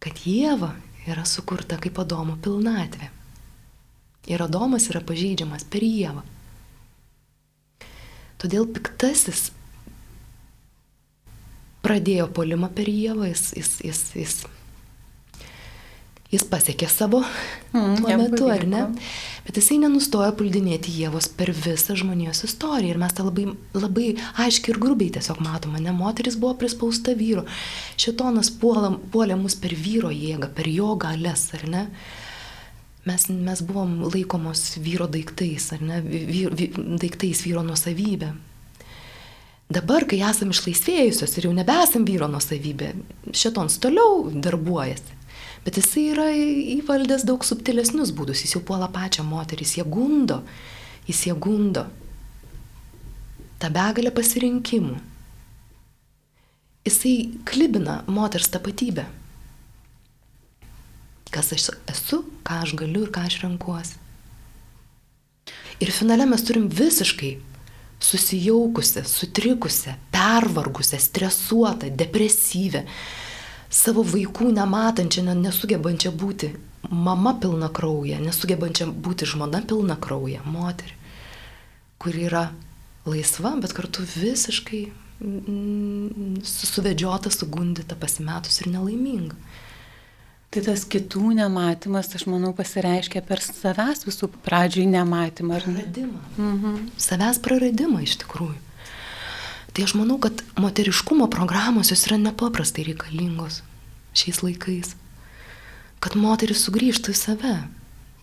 kad 0.00 0.22
Jėva 0.24 0.72
yra 1.10 1.26
sukurta 1.28 1.76
kaip 1.82 1.98
Adomo 2.00 2.38
pilnatvė. 2.40 3.10
Ir 4.30 4.42
Adomas 4.42 4.88
yra 4.92 5.02
pažeidžiamas 5.04 5.66
per 5.68 5.84
Jėvą. 5.84 6.22
Todėl 8.40 8.66
piktasis 8.72 9.50
pradėjo 11.84 12.30
polimą 12.32 12.70
per 12.74 12.88
Jėvą, 12.88 13.28
jis, 13.30 13.50
jis, 13.58 13.70
jis, 13.84 14.00
jis, 14.16 14.34
jis 16.32 16.44
pasiekė 16.48 16.88
savo 16.90 17.20
mm, 17.22 18.00
tuo 18.00 18.16
metu, 18.20 18.48
ar 18.52 18.64
ne? 18.68 18.82
Bet 19.44 19.60
jisai 19.60 19.76
nenustojo 19.82 20.30
puldinėti 20.38 20.92
Jėvos 20.96 21.28
per 21.36 21.52
visą 21.52 21.96
žmonijos 22.00 22.40
istoriją. 22.48 22.94
Ir 22.94 23.00
mes 23.02 23.12
tą 23.16 23.26
labai, 23.28 23.46
labai 23.76 24.08
aiškiai 24.46 24.72
ir 24.72 24.80
grubiai 24.80 25.12
tiesiog 25.18 25.42
matome, 25.44 25.82
ne? 25.84 25.92
Moteris 25.96 26.40
buvo 26.40 26.56
prispausta 26.60 27.12
vyro. 27.18 27.44
Šitonas 28.00 28.50
puolė 28.56 29.36
mus 29.40 29.56
per 29.60 29.76
vyro 29.76 30.12
jėgą, 30.14 30.48
per 30.56 30.72
jo 30.72 30.94
galės, 31.00 31.50
ar 31.58 31.68
ne? 31.68 31.86
Mes, 33.04 33.28
mes 33.28 33.62
buvom 33.62 34.02
laikomos 34.08 34.76
vyro 34.82 35.06
daiktais, 35.10 35.70
ar 35.76 35.82
ne, 35.84 36.00
vyr, 36.04 36.54
vy, 36.56 36.68
daiktais 37.00 37.44
vyro 37.46 37.64
nusavybė. 37.66 38.32
Dabar, 39.74 40.04
kai 40.08 40.20
esam 40.24 40.52
išlaisvėjusios 40.52 41.38
ir 41.38 41.48
jau 41.48 41.54
nebesam 41.56 42.04
vyro 42.08 42.28
nusavybė, 42.30 42.92
šitons 43.32 43.78
toliau 43.82 44.28
darbuojasi. 44.32 45.20
Bet 45.64 45.78
jisai 45.80 46.04
yra 46.12 46.28
įvaldęs 46.76 47.24
daug 47.24 47.44
subtilesnius 47.44 48.12
būdus, 48.16 48.42
jis 48.44 48.58
jau 48.58 48.62
puola 48.68 48.90
pačią 48.92 49.24
moterį, 49.24 49.64
jis 49.64 49.78
ją 49.80 49.86
gundo, 49.88 50.42
jis 51.08 51.22
ją 51.30 51.36
gundo. 51.40 51.86
Ta 53.60 53.70
begalė 53.72 54.12
pasirinkimų. 54.12 54.98
Jisai 56.84 57.14
klibina 57.48 58.02
moters 58.12 58.50
tapatybę 58.52 59.06
kas 61.34 61.52
aš 61.56 61.68
esu, 61.90 62.22
ką 62.46 62.62
aš 62.62 62.76
galiu 62.78 63.04
ir 63.06 63.12
ką 63.14 63.26
aš 63.28 63.40
renkuosi. 63.42 63.98
Ir 65.82 65.90
finale 65.90 66.26
mes 66.30 66.44
turim 66.46 66.68
visiškai 66.70 67.32
susijaukusią, 68.04 69.02
sutrikusią, 69.04 69.94
pervargusią, 70.14 71.00
stresuotą, 71.00 71.90
depresyvę, 71.98 72.84
savo 73.70 74.04
vaikų 74.06 74.52
nematančią, 74.54 75.24
nesugebančią 75.40 76.12
būti 76.14 76.52
mama 76.90 77.34
pilna 77.40 77.70
krauja, 77.72 78.20
nesugebančią 78.22 78.90
būti 78.92 79.26
žmona 79.28 79.62
pilna 79.66 79.96
krauja, 80.00 80.44
moterį, 80.46 80.98
kuri 81.98 82.28
yra 82.28 82.44
laisva, 83.08 83.54
bet 83.60 83.74
kartu 83.76 84.04
visiškai 84.14 84.84
suvedžiota, 86.44 87.30
sugundyta, 87.32 87.96
pasimetus 87.96 88.60
ir 88.60 88.70
nelaiminga. 88.74 89.36
Tai 90.54 90.62
tas 90.62 90.84
kitų 90.86 91.32
nematymas, 91.34 92.12
aš 92.14 92.28
manau, 92.30 92.52
pasireiškia 92.54 93.24
per 93.26 93.40
savęs 93.42 94.04
visų 94.06 94.28
pradžiai 94.44 94.86
nematymą. 94.86 95.56
Ar 95.56 95.64
praradimą. 95.66 96.20
Mhm. 96.38 96.76
Savęs 97.02 97.40
praradimą 97.42 98.04
iš 98.04 98.20
tikrųjų. 98.22 98.60
Tai 99.74 99.82
aš 99.82 99.96
manau, 99.98 100.20
kad 100.22 100.44
moteriškumo 100.54 101.26
programos 101.26 101.90
jos 101.90 102.06
yra 102.06 102.20
nepaprastai 102.22 102.84
reikalingos 102.86 103.64
šiais 104.14 104.38
laikais. 104.46 104.92
Kad 105.98 106.14
moteris 106.14 106.62
sugrįžtų 106.62 107.10
į 107.10 107.18
save, 107.18 107.56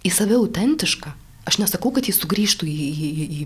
į 0.08 0.14
save 0.16 0.40
autentišką. 0.40 1.12
Aš 1.42 1.58
nesakau, 1.58 1.90
kad 1.90 2.06
jis 2.06 2.20
sugrįžtų 2.22 2.68
į, 2.70 2.74
į, 2.88 3.08
į, 3.10 3.46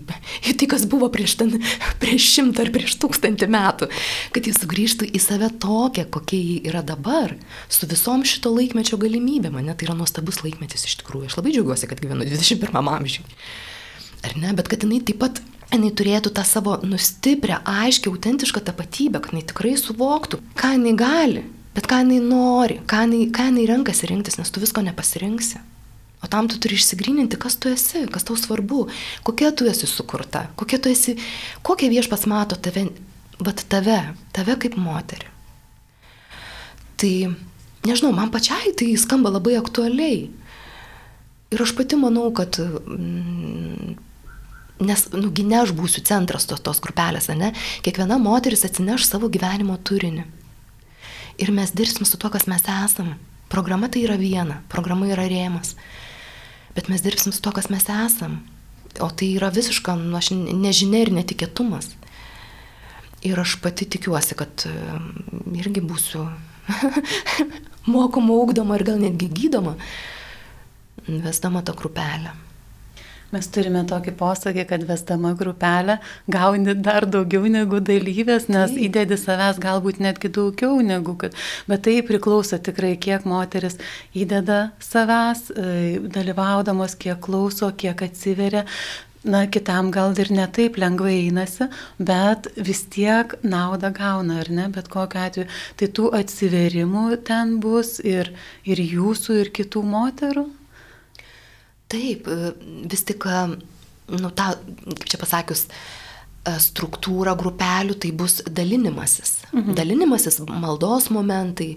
į, 0.50 0.54
tai, 0.60 0.66
kas 0.68 0.84
buvo 0.90 1.08
prieš, 1.12 1.38
ten, 1.40 1.54
prieš 2.02 2.26
šimtą 2.34 2.66
ar 2.66 2.70
prieš 2.74 2.98
tūkstantį 3.00 3.48
metų. 3.54 3.88
Kad 4.36 4.48
jis 4.50 4.60
sugrįžtų 4.60 5.08
į 5.16 5.22
save 5.22 5.48
tokią, 5.62 6.04
kokia 6.12 6.36
ji 6.36 6.56
yra 6.68 6.82
dabar, 6.84 7.32
su 7.72 7.88
visom 7.88 8.26
šito 8.28 8.52
laikmečio 8.52 9.00
galimybėm. 9.00 9.56
Ne? 9.64 9.72
Tai 9.72 9.88
yra 9.88 9.96
nuostabus 9.96 10.42
laikmetis 10.44 10.84
iš 10.84 10.98
tikrųjų. 11.00 11.30
Aš 11.30 11.38
labai 11.40 11.54
džiaugiuosi, 11.54 11.88
kad 11.88 12.02
gyvenu 12.04 12.28
21 12.28 12.92
amžiui. 12.92 13.24
Ar 14.28 14.36
ne? 14.42 14.52
Bet 14.58 14.68
kad 14.68 14.84
jinai 14.84 15.00
taip 15.00 15.22
pat 15.22 15.40
jinai 15.72 15.92
turėtų 15.96 16.34
tą 16.36 16.44
savo 16.44 16.76
nustiprę, 16.84 17.62
aiškę, 17.64 18.12
autentišką 18.12 18.60
tapatybę, 18.66 19.22
kad 19.24 19.32
jinai 19.32 19.46
tikrai 19.48 19.72
suvoktų, 19.80 20.42
ką 20.60 20.74
jinai 20.76 20.92
gali, 21.00 21.46
bet 21.72 21.88
ką 21.88 22.02
jinai 22.04 22.20
nori, 22.20 22.78
ką 22.84 23.06
jinai, 23.06 23.22
ką 23.32 23.48
jinai 23.50 23.66
renkasi 23.72 24.12
rinktis, 24.12 24.36
nes 24.40 24.52
tu 24.52 24.62
visko 24.62 24.84
nepasirinksi. 24.84 25.64
O 26.26 26.28
tam 26.28 26.48
tu 26.50 26.58
turi 26.58 26.74
išsigryninti, 26.74 27.38
kas 27.38 27.54
tu 27.62 27.70
esi, 27.70 28.02
kas 28.10 28.26
tau 28.26 28.34
svarbu, 28.34 28.88
kokia 29.22 29.52
tu 29.54 29.68
esi 29.70 29.86
sukurta, 29.86 30.48
kokia 30.58 30.80
tu 30.82 30.90
esi, 30.90 31.12
kokia 31.62 31.86
viešpas 31.92 32.24
mato 32.26 32.56
tave, 32.58 32.88
bet 33.38 33.60
tave, 33.70 34.00
tave 34.34 34.56
kaip 34.58 34.74
moterį. 34.74 35.28
Tai, 36.98 37.12
nežinau, 37.86 38.10
man 38.16 38.32
pačiai 38.34 38.72
tai 38.74 38.88
skamba 38.98 39.30
labai 39.36 39.54
aktualiai. 39.60 40.24
Ir 41.54 41.62
aš 41.62 41.76
pati 41.78 41.94
manau, 42.00 42.24
kad, 42.34 42.58
mm, 42.58 43.92
nes, 44.82 45.04
nugi 45.14 45.44
ne 45.46 45.60
aš 45.60 45.70
būsiu 45.78 46.02
centras 46.10 46.48
tos, 46.50 46.58
tos 46.58 46.82
grupelės, 46.82 47.28
ne, 47.38 47.52
kiekviena 47.86 48.18
moteris 48.18 48.66
atsineš 48.66 49.06
savo 49.06 49.30
gyvenimo 49.30 49.78
turinį. 49.78 50.26
Ir 51.38 51.54
mes 51.54 51.70
dirbsim 51.70 52.08
su 52.08 52.18
to, 52.18 52.32
kas 52.34 52.48
mes 52.50 52.66
esame. 52.66 53.14
Programa 53.46 53.86
tai 53.86 54.02
yra 54.08 54.18
viena, 54.18 54.58
programa 54.72 55.06
yra 55.06 55.28
rėmas 55.30 55.76
bet 56.76 56.90
mes 56.92 57.02
dirbsim 57.02 57.32
su 57.32 57.42
to, 57.42 57.52
kas 57.56 57.70
mes 57.72 57.88
esam. 57.90 58.40
O 59.00 59.10
tai 59.10 59.32
yra 59.36 59.50
visiška 59.52 59.96
nu, 59.98 60.20
nežinia 60.62 61.02
ir 61.04 61.12
netikėtumas. 61.16 61.90
Ir 63.26 63.40
aš 63.40 63.56
pati 63.64 63.88
tikiuosi, 63.96 64.36
kad 64.38 64.66
irgi 65.56 65.82
būsiu 65.84 66.28
mokoma, 67.92 68.36
ugdoma 68.36 68.78
ir 68.78 68.86
gal 68.86 69.00
netgi 69.02 69.28
gydoma, 69.32 69.76
vesdama 71.06 71.64
tą 71.66 71.74
grupelę. 71.76 72.32
Mes 73.34 73.48
turime 73.50 73.80
tokį 73.90 74.12
posakį, 74.20 74.64
kad 74.70 74.84
vesdama 74.86 75.32
grupelę 75.38 75.98
gauni 76.30 76.76
dar 76.78 77.08
daugiau 77.10 77.48
negu 77.50 77.80
dalyvės, 77.82 78.46
nes 78.46 78.70
taip. 78.70 78.82
įdedi 78.86 79.18
savęs 79.18 79.58
galbūt 79.62 79.98
netgi 80.04 80.30
daugiau 80.36 80.78
negu 80.86 81.16
kad. 81.18 81.34
Bet 81.66 81.82
tai 81.88 81.96
priklauso 82.06 82.58
tikrai, 82.62 82.94
kiek 83.02 83.26
moteris 83.26 83.80
įdeda 84.14 84.60
savęs, 84.78 85.50
e, 85.50 85.98
dalyvaudamos, 86.14 86.94
kiek 87.02 87.18
klauso, 87.26 87.72
kiek 87.74 88.06
atsiveria. 88.06 88.62
Na, 89.26 89.40
kitam 89.50 89.88
gal 89.90 90.14
ir 90.22 90.28
netaip 90.30 90.76
lengvai 90.78 91.16
einasi, 91.24 91.66
bet 91.98 92.46
vis 92.54 92.84
tiek 92.94 93.32
naudą 93.42 93.90
gauna, 93.90 94.36
ar 94.44 94.50
ne, 94.54 94.68
bet 94.70 94.86
kokiu 94.92 95.24
atveju. 95.24 95.48
Tai 95.80 95.88
tų 95.98 96.12
atsiverimų 96.20 97.08
ten 97.26 97.56
bus 97.58 97.96
ir, 98.06 98.30
ir 98.62 98.84
jūsų, 98.84 99.40
ir 99.42 99.50
kitų 99.58 99.82
moterų. 99.82 100.46
Taip, 101.92 102.26
e, 102.26 102.52
vis 102.90 103.04
tik, 103.06 103.26
e, 103.30 103.44
nu, 104.18 104.30
ta, 104.34 104.52
kaip 104.88 105.06
čia 105.06 105.20
pasakius, 105.20 105.66
e, 105.66 106.56
struktūra 106.62 107.36
grupelių 107.38 107.94
tai 108.02 108.10
bus 108.10 108.40
dalinimasis. 108.46 109.36
Mhm. 109.52 109.76
Dalinimasis, 109.78 110.40
maldos 110.50 111.10
momentai, 111.14 111.76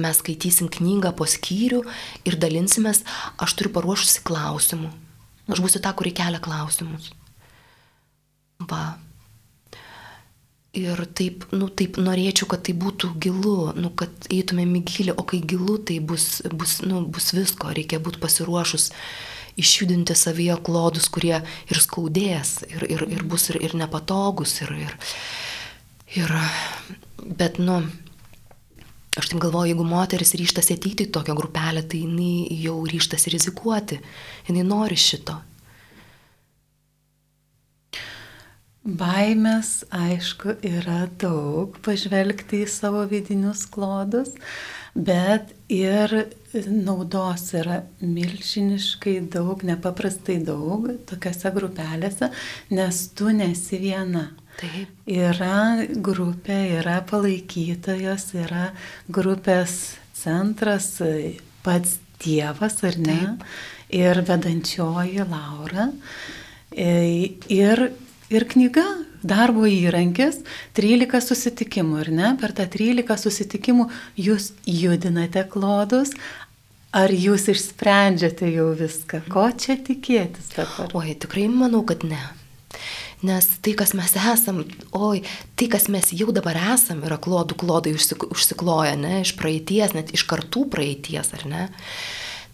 mes 0.00 0.22
skaitysim 0.22 0.70
knygą 0.72 1.12
po 1.16 1.28
skyrių 1.28 1.84
ir 2.24 2.40
dalinsimės, 2.40 3.04
aš 3.36 3.56
turiu 3.58 3.74
paruošusi 3.76 4.24
klausimų. 4.24 4.90
Aš 5.50 5.60
būsiu 5.60 5.82
ta, 5.82 5.92
kuri 5.92 6.12
kelia 6.14 6.40
klausimus. 6.40 7.10
Va. 8.70 8.98
Ir 10.70 11.00
taip, 11.18 11.48
nu, 11.50 11.66
taip 11.66 11.96
norėčiau, 11.98 12.46
kad 12.52 12.62
tai 12.68 12.76
būtų 12.78 13.08
gilu, 13.18 13.72
nu, 13.74 13.88
kad 13.90 14.28
eitumėm 14.30 14.76
į 14.78 14.82
gilį, 14.86 15.14
o 15.18 15.24
kai 15.26 15.40
gilu, 15.42 15.80
tai 15.82 15.96
bus, 15.98 16.44
bus, 16.54 16.76
nu, 16.86 17.00
bus 17.10 17.32
visko, 17.34 17.72
reikia 17.74 17.98
būti 17.98 18.22
pasiruošus 18.22 18.92
išjudinti 19.58 20.14
savyje 20.14 20.60
klodus, 20.62 21.08
kurie 21.10 21.40
ir 21.42 21.82
skaudės, 21.82 22.60
ir, 22.70 22.86
ir, 22.86 23.02
ir 23.16 23.26
bus 23.26 23.48
ir, 23.50 23.58
ir 23.66 23.74
nepatogus, 23.82 24.60
ir, 24.62 24.70
ir, 24.86 24.94
ir, 26.22 26.36
bet, 27.18 27.58
nu, 27.58 27.80
aš 29.18 29.32
taip 29.32 29.42
galvoju, 29.42 29.72
jeigu 29.72 29.90
moteris 29.90 30.36
ryštasi 30.38 30.78
ateiti 30.78 31.08
į 31.08 31.12
tokią 31.18 31.34
grupelę, 31.34 31.82
tai 31.82 32.04
jinai 32.04 32.60
jau 32.62 32.78
ryštasi 32.86 33.34
rizikuoti, 33.34 33.98
jinai 34.46 34.68
nori 34.70 35.02
šito. 35.10 35.40
Baimės, 38.80 39.82
aišku, 39.92 40.54
yra 40.64 41.02
daug 41.20 41.74
pažvelgti 41.84 42.62
į 42.64 42.68
savo 42.72 43.02
vidinius 43.10 43.66
klodus, 43.68 44.32
bet 44.96 45.52
ir 45.68 46.14
naudos 46.64 47.50
yra 47.60 47.82
milžiniškai 48.00 49.18
daug, 49.36 49.60
nepaprastai 49.68 50.38
daug 50.48 50.88
tokiose 51.12 51.52
grupelėse, 51.52 52.30
nes 52.72 53.02
tu 53.12 53.28
nesi 53.36 53.82
viena. 53.84 54.30
Taip. 54.60 54.88
Yra 55.04 55.84
grupė, 56.00 56.58
yra 56.80 56.98
palaikytojos, 57.04 58.30
yra 58.46 58.70
grupės 59.12 59.80
centras, 60.16 60.94
pats 61.64 61.98
Dievas, 62.20 62.82
ar 62.84 62.96
ne? 63.00 63.20
Taip. 63.20 63.50
Ir 63.96 64.24
vedančioji 64.24 65.24
Laura. 65.28 65.90
Ir 66.72 67.80
Ir 68.30 68.44
knyga 68.46 68.84
darbo 69.26 69.64
įrankis 69.66 70.44
13 70.78 71.18
susitikimų, 71.26 71.96
ar 72.04 72.10
ne? 72.14 72.28
Per 72.38 72.54
tą 72.54 72.68
13 72.70 73.18
susitikimų 73.18 73.88
jūs 74.14 74.52
judinate 74.70 75.42
klodus, 75.50 76.12
ar 76.94 77.10
jūs 77.10 77.48
išsprendžiate 77.50 78.52
jau 78.54 78.68
viską? 78.78 79.24
Ko 79.34 79.48
čia 79.50 79.74
tikėtis 79.82 80.52
dabar? 80.54 80.94
Oi, 81.02 81.16
tikrai 81.18 81.48
manau, 81.50 81.82
kad 81.86 82.06
ne. 82.06 82.22
Nes 83.26 83.50
tai, 83.60 83.74
kas 83.76 83.96
mes 83.98 84.14
esam, 84.14 84.62
oi, 84.94 85.24
tai, 85.58 85.66
kas 85.74 85.90
mes 85.92 86.14
jau 86.14 86.30
dabar 86.32 86.56
esam, 86.70 87.02
yra 87.04 87.18
klodų 87.20 87.58
klodai 87.58 87.92
užsikloja, 87.98 88.94
ne, 88.96 89.24
iš 89.26 89.34
praeities, 89.42 89.92
net 89.98 90.14
iš 90.14 90.24
kartų 90.30 90.68
praeities, 90.72 91.34
ar 91.34 91.48
ne? 91.50 91.66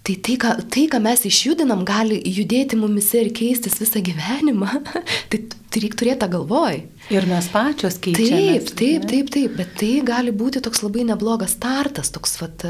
Tai 0.06 0.14
tai 0.22 0.36
ką, 0.38 0.52
tai, 0.70 0.84
ką 0.86 1.00
mes 1.02 1.24
išjudinam, 1.26 1.80
gali 1.86 2.20
judėti 2.22 2.78
mumise 2.78 3.24
ir 3.24 3.32
keistis 3.34 3.80
visą 3.82 3.98
gyvenimą. 4.06 4.68
tai, 5.32 5.40
tai 5.42 5.82
reikia 5.82 5.98
turėti 5.98 6.20
tą 6.22 6.28
galvoj. 6.36 6.78
Ir 7.10 7.26
mes 7.26 7.48
pačios 7.50 7.98
keičiamės. 8.04 8.70
Taip, 8.70 8.78
taip, 8.78 9.08
taip, 9.10 9.32
taip, 9.34 9.56
bet 9.58 9.74
tai 9.80 9.92
gali 10.06 10.30
būti 10.30 10.62
toks 10.62 10.84
labai 10.86 11.08
neblogas 11.08 11.56
startas, 11.58 12.12
toks 12.14 12.38
vat, 12.38 12.62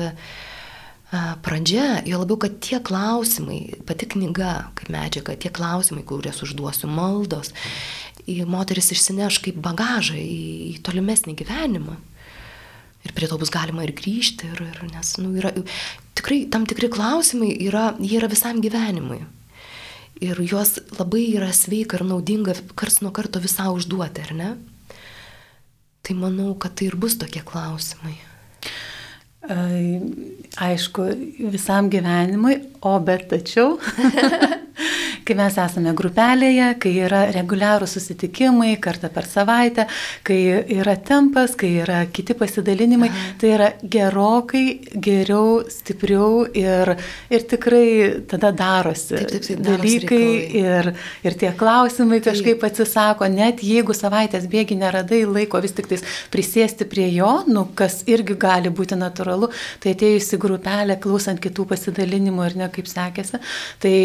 pradžia, 1.45 2.01
jo 2.09 2.23
labiau, 2.23 2.41
kad 2.47 2.57
tie 2.65 2.81
klausimai, 2.83 3.61
pati 3.87 4.09
knyga 4.17 4.73
kaip 4.79 4.91
medžiaga, 4.97 5.37
tie 5.37 5.53
klausimai, 5.53 6.03
kuriuos 6.09 6.41
užduosiu, 6.47 6.89
maldos, 6.89 7.53
moteris 8.27 8.91
išsineš 8.97 9.43
kaip 9.45 9.61
bagažą 9.63 10.17
į, 10.19 10.41
į 10.73 10.83
tolimesnį 10.89 11.37
gyvenimą. 11.39 12.01
Ir 13.07 13.15
prie 13.15 13.29
to 13.31 13.39
bus 13.39 13.53
galima 13.55 13.85
ir 13.87 13.95
grįžti, 13.95 14.51
ir, 14.51 14.63
ir, 14.67 14.83
nes 14.91 15.15
nu, 15.23 15.31
yra, 15.39 15.53
tikrai 16.19 16.43
tam 16.51 16.67
tikri 16.67 16.91
klausimai 16.91 17.53
yra, 17.69 17.93
jie 18.03 18.19
yra 18.19 18.31
visam 18.33 18.59
gyvenimui. 18.65 19.21
Ir 20.27 20.41
juos 20.49 20.79
labai 20.97 21.27
yra 21.37 21.53
sveika 21.55 22.01
ir 22.01 22.07
naudinga 22.09 22.57
kars 22.75 23.03
nuo 23.05 23.13
karto 23.15 23.39
visą 23.43 23.69
užduoti, 23.77 24.25
ar 24.25 24.33
ne? 24.35 24.51
Tai 26.07 26.17
manau, 26.19 26.55
kad 26.59 26.75
tai 26.79 26.89
ir 26.89 26.97
bus 26.99 27.19
tokie 27.21 27.45
klausimai. 27.47 28.17
Aišku, 30.67 31.07
visam 31.53 31.91
gyvenimui, 31.93 32.59
o 32.83 32.97
bet 33.07 33.29
tačiau 33.31 33.77
kai 35.27 35.37
mes 35.39 35.57
esame 35.59 35.93
grupelėje, 35.97 36.69
kai 36.83 36.93
yra 37.07 37.25
reguliarūs 37.35 37.97
susitikimai 37.97 38.77
kartą 38.83 39.11
per 39.13 39.27
savaitę, 39.29 39.87
kai 40.27 40.39
yra 40.77 40.97
tempas, 40.97 41.57
kai 41.59 41.73
yra 41.83 42.03
kiti 42.13 42.37
pasidalinimai, 42.39 43.11
Aha. 43.11 43.25
tai 43.41 43.53
yra 43.57 43.69
gerokai 43.83 44.65
geriau, 45.03 45.65
stipriau 45.73 46.45
ir, 46.57 46.95
ir 47.33 47.47
tikrai 47.51 47.87
tada 48.31 48.53
darosi 48.57 49.17
taip, 49.17 49.33
taip, 49.33 49.47
taip, 49.49 49.65
dalykai 49.67 50.29
ir, 50.63 50.91
ir 51.27 51.39
tie 51.41 51.53
klausimai 51.59 52.21
kažkaip 52.25 52.61
taip. 52.61 52.69
atsisako, 52.71 53.29
net 53.33 53.65
jeigu 53.67 53.97
savaitės 53.97 54.49
bėgi 54.51 54.79
neradai 54.79 55.25
laiko 55.27 55.61
vis 55.65 55.75
tik 55.77 55.91
tais 55.91 56.05
prisėsti 56.33 56.87
prie 56.89 57.09
jo, 57.15 57.33
nu, 57.51 57.67
kas 57.79 58.03
irgi 58.11 58.39
gali 58.41 58.71
būti 58.71 58.99
natūralu, 58.99 59.51
tai 59.83 59.97
atėjusi 59.97 60.41
grupelė, 60.41 60.99
klausant 61.03 61.43
kitų 61.43 61.67
pasidalinimų 61.73 62.51
ir 62.51 62.59
ne 62.63 62.71
kaip 62.73 62.91
sekėsi, 62.91 63.41
tai, 63.83 63.97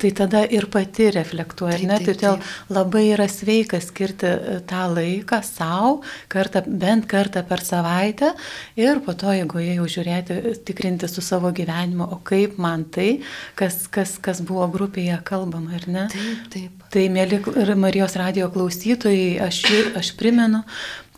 tai 0.00 0.12
tada 0.16 0.44
ir 0.48 0.61
ir 0.62 0.68
pati 0.72 1.08
reflektuoja. 1.14 1.76
Taip, 1.78 1.90
taip, 1.90 2.06
taip. 2.06 2.08
Todėl 2.08 2.76
labai 2.76 3.04
yra 3.12 3.26
sveika 3.30 3.80
skirti 3.82 4.28
e, 4.30 4.58
tą 4.68 4.86
laiką 4.94 5.40
savo, 5.46 5.98
kartą, 6.32 6.64
bent 6.66 7.08
kartą 7.10 7.44
per 7.48 7.64
savaitę 7.66 8.32
ir 8.80 9.02
po 9.04 9.16
to, 9.18 9.32
jeigu 9.36 9.62
jau 9.64 9.88
žiūrėti, 9.96 10.56
tikrinti 10.66 11.10
su 11.10 11.24
savo 11.24 11.52
gyvenimu, 11.54 12.08
o 12.14 12.20
kaip 12.26 12.58
man 12.62 12.86
tai, 12.94 13.20
kas, 13.58 13.84
kas, 13.92 14.16
kas 14.22 14.42
buvo 14.46 14.68
grupėje 14.72 15.18
kalbama, 15.28 15.76
ar 15.78 15.88
ne? 15.90 16.08
Taip, 16.12 16.48
taip. 16.54 16.88
Tai, 16.92 17.06
mėly 17.12 17.40
Marijos 17.80 18.18
radio 18.20 18.50
klausytojai, 18.52 19.38
aš, 19.48 19.62
aš 19.98 20.12
primenu, 20.18 20.62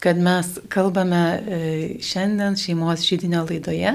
kad 0.04 0.18
mes 0.20 0.58
kalbame 0.68 1.20
e, 1.56 1.58
šiandien 2.04 2.58
šeimos 2.60 3.06
žydinio 3.08 3.40
laidoje 3.48 3.92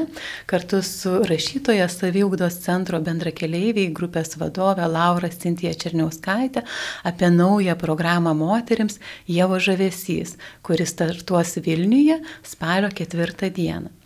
kartu 0.50 0.82
su 0.82 1.12
rašytoja 1.30 1.86
saviugdos 1.94 2.58
centro 2.64 2.98
bendrakeleiviai 3.06 3.92
grupės 3.94 4.34
vadove 4.42 4.88
Laura 4.90 5.30
Sintija 5.30 5.76
Černiauskaitė 5.84 6.66
apie 7.12 7.30
naują 7.36 7.78
programą 7.78 8.34
moteriams 8.42 8.98
Jėvo 9.30 9.62
žavesys, 9.62 10.34
kuris 10.66 10.96
startuos 10.96 11.54
Vilniuje 11.62 12.18
spalio 12.42 12.90
ketvirtą 12.90 13.54
dieną. 13.54 13.99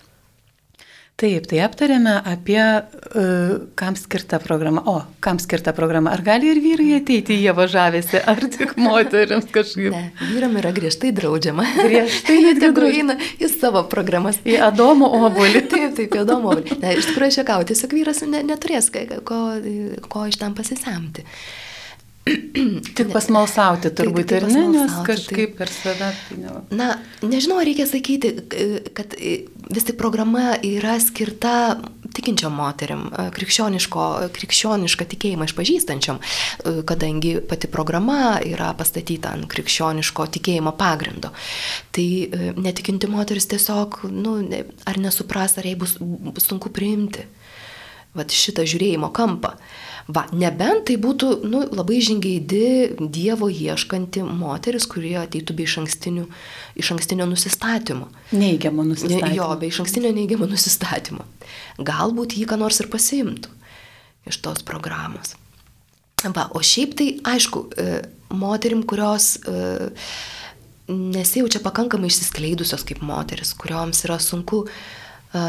Taip, 1.14 1.46
tai 1.46 1.60
aptarėme 1.62 2.16
apie, 2.26 2.58
uh, 2.58 3.52
kam 3.78 3.94
skirta 3.94 4.40
programa. 4.42 4.82
O, 4.90 4.96
kam 5.22 5.38
skirta 5.38 5.70
programa. 5.78 6.10
Ar 6.10 6.24
gali 6.26 6.50
ir 6.50 6.58
vyrai 6.64 6.88
ateiti 6.98 7.36
į 7.36 7.44
Jėvo 7.46 7.68
žavėsi, 7.70 8.18
ar 8.18 8.42
tik 8.42 8.74
moteriams 8.82 9.46
kažkaip? 9.54 9.94
Ne, 9.94 10.08
vyram 10.32 10.58
yra 10.58 10.72
griežtai 10.74 11.12
draudžiama. 11.14 11.68
Griežtai 11.78 12.56
tegul 12.64 12.88
eina 12.90 13.18
į 13.38 13.52
savo 13.52 13.86
programas. 13.92 14.42
Į 14.42 14.58
Adomo 14.72 15.12
obolį. 15.20 15.62
taip, 15.76 15.94
taip, 16.00 16.18
į 16.18 16.24
Adomo 16.24 16.56
obolį. 16.56 16.80
Ne, 16.82 16.96
iš 16.98 17.12
tikrųjų, 17.12 17.30
aš 17.30 17.40
sakau, 17.44 17.60
tiesiog 17.70 17.94
vyras 18.00 18.24
ne, 18.26 18.42
neturės 18.50 18.90
ko, 19.30 19.44
ko 20.10 20.26
iš 20.34 20.42
ten 20.42 20.58
pasisemti. 20.58 21.28
Tik 22.98 23.10
pasmalsauti 23.14 23.90
turbūt 23.98 24.36
ir 24.38 24.46
ne, 24.46 24.68
nes 24.70 24.92
pasmalsauti, 24.92 25.08
kažkaip 25.10 25.56
per 25.58 25.72
save. 25.74 26.10
Tai. 26.28 26.54
Na, 26.76 26.90
nežinau, 27.26 27.58
reikia 27.66 27.88
sakyti, 27.90 28.34
kad 28.94 29.16
vis 29.18 29.88
tik 29.88 29.98
programa 29.98 30.54
yra 30.62 31.00
skirta 31.02 31.80
tikinčiam 32.14 32.54
moterim, 32.54 33.08
krikščioniško, 33.34 34.06
krikščionišką 34.36 35.08
tikėjimą 35.16 35.48
išpažįstančiam, 35.50 36.20
kadangi 36.90 37.40
pati 37.50 37.70
programa 37.74 38.38
yra 38.46 38.70
pastatyta 38.78 39.34
ant 39.34 39.50
krikščioniško 39.50 40.28
tikėjimo 40.38 40.76
pagrindo. 40.78 41.34
Tai 41.96 42.08
netikinti 42.62 43.10
moteris 43.10 43.50
tiesiog, 43.50 44.04
nu, 44.14 44.38
ar 44.90 45.02
nesupras, 45.02 45.58
ar 45.58 45.70
jai 45.70 45.78
bus, 45.80 45.98
sunku 46.44 46.70
priimti 46.74 47.26
vat, 48.14 48.34
šitą 48.34 48.66
žiūrėjimo 48.70 49.10
kampą. 49.16 49.56
Va, 50.12 50.26
nebent 50.36 50.90
tai 50.90 50.98
būtų 51.00 51.30
nu, 51.48 51.62
labai 51.72 52.02
žingeidi 52.04 52.98
Dievo 53.00 53.48
ieškanti 53.48 54.26
moteris, 54.28 54.88
kurie 54.92 55.16
ateitų 55.22 55.56
be 55.56 55.64
iš, 55.64 55.78
iš 56.76 56.92
ankstinio 56.96 57.28
nusistatymo. 57.30 58.10
Neigiamo 58.36 58.84
nusistatymo. 58.84 59.32
Jo, 59.38 59.48
be 59.60 59.70
iš 59.72 59.80
ankstinio 59.86 60.12
neigiamo 60.16 60.50
nusistatymo. 60.52 61.24
Galbūt 61.80 62.36
jį 62.36 62.50
ką 62.52 62.60
nors 62.60 62.82
ir 62.84 62.92
pasiimtų 62.92 63.54
iš 64.28 64.42
tos 64.44 64.64
programos. 64.68 65.38
Va, 66.24 66.50
o 66.56 66.60
šiaip 66.64 66.98
tai, 67.00 67.08
aišku, 67.36 67.64
e, 67.76 67.88
moterim, 68.36 68.84
kurios 68.88 69.38
e, 69.40 69.90
nesijaučia 70.92 71.60
pakankamai 71.64 72.12
išsiskleidusios 72.12 72.84
kaip 72.88 73.04
moteris, 73.04 73.52
kurioms 73.60 74.04
yra 74.08 74.20
sunku 74.24 74.64
e, 74.68 75.44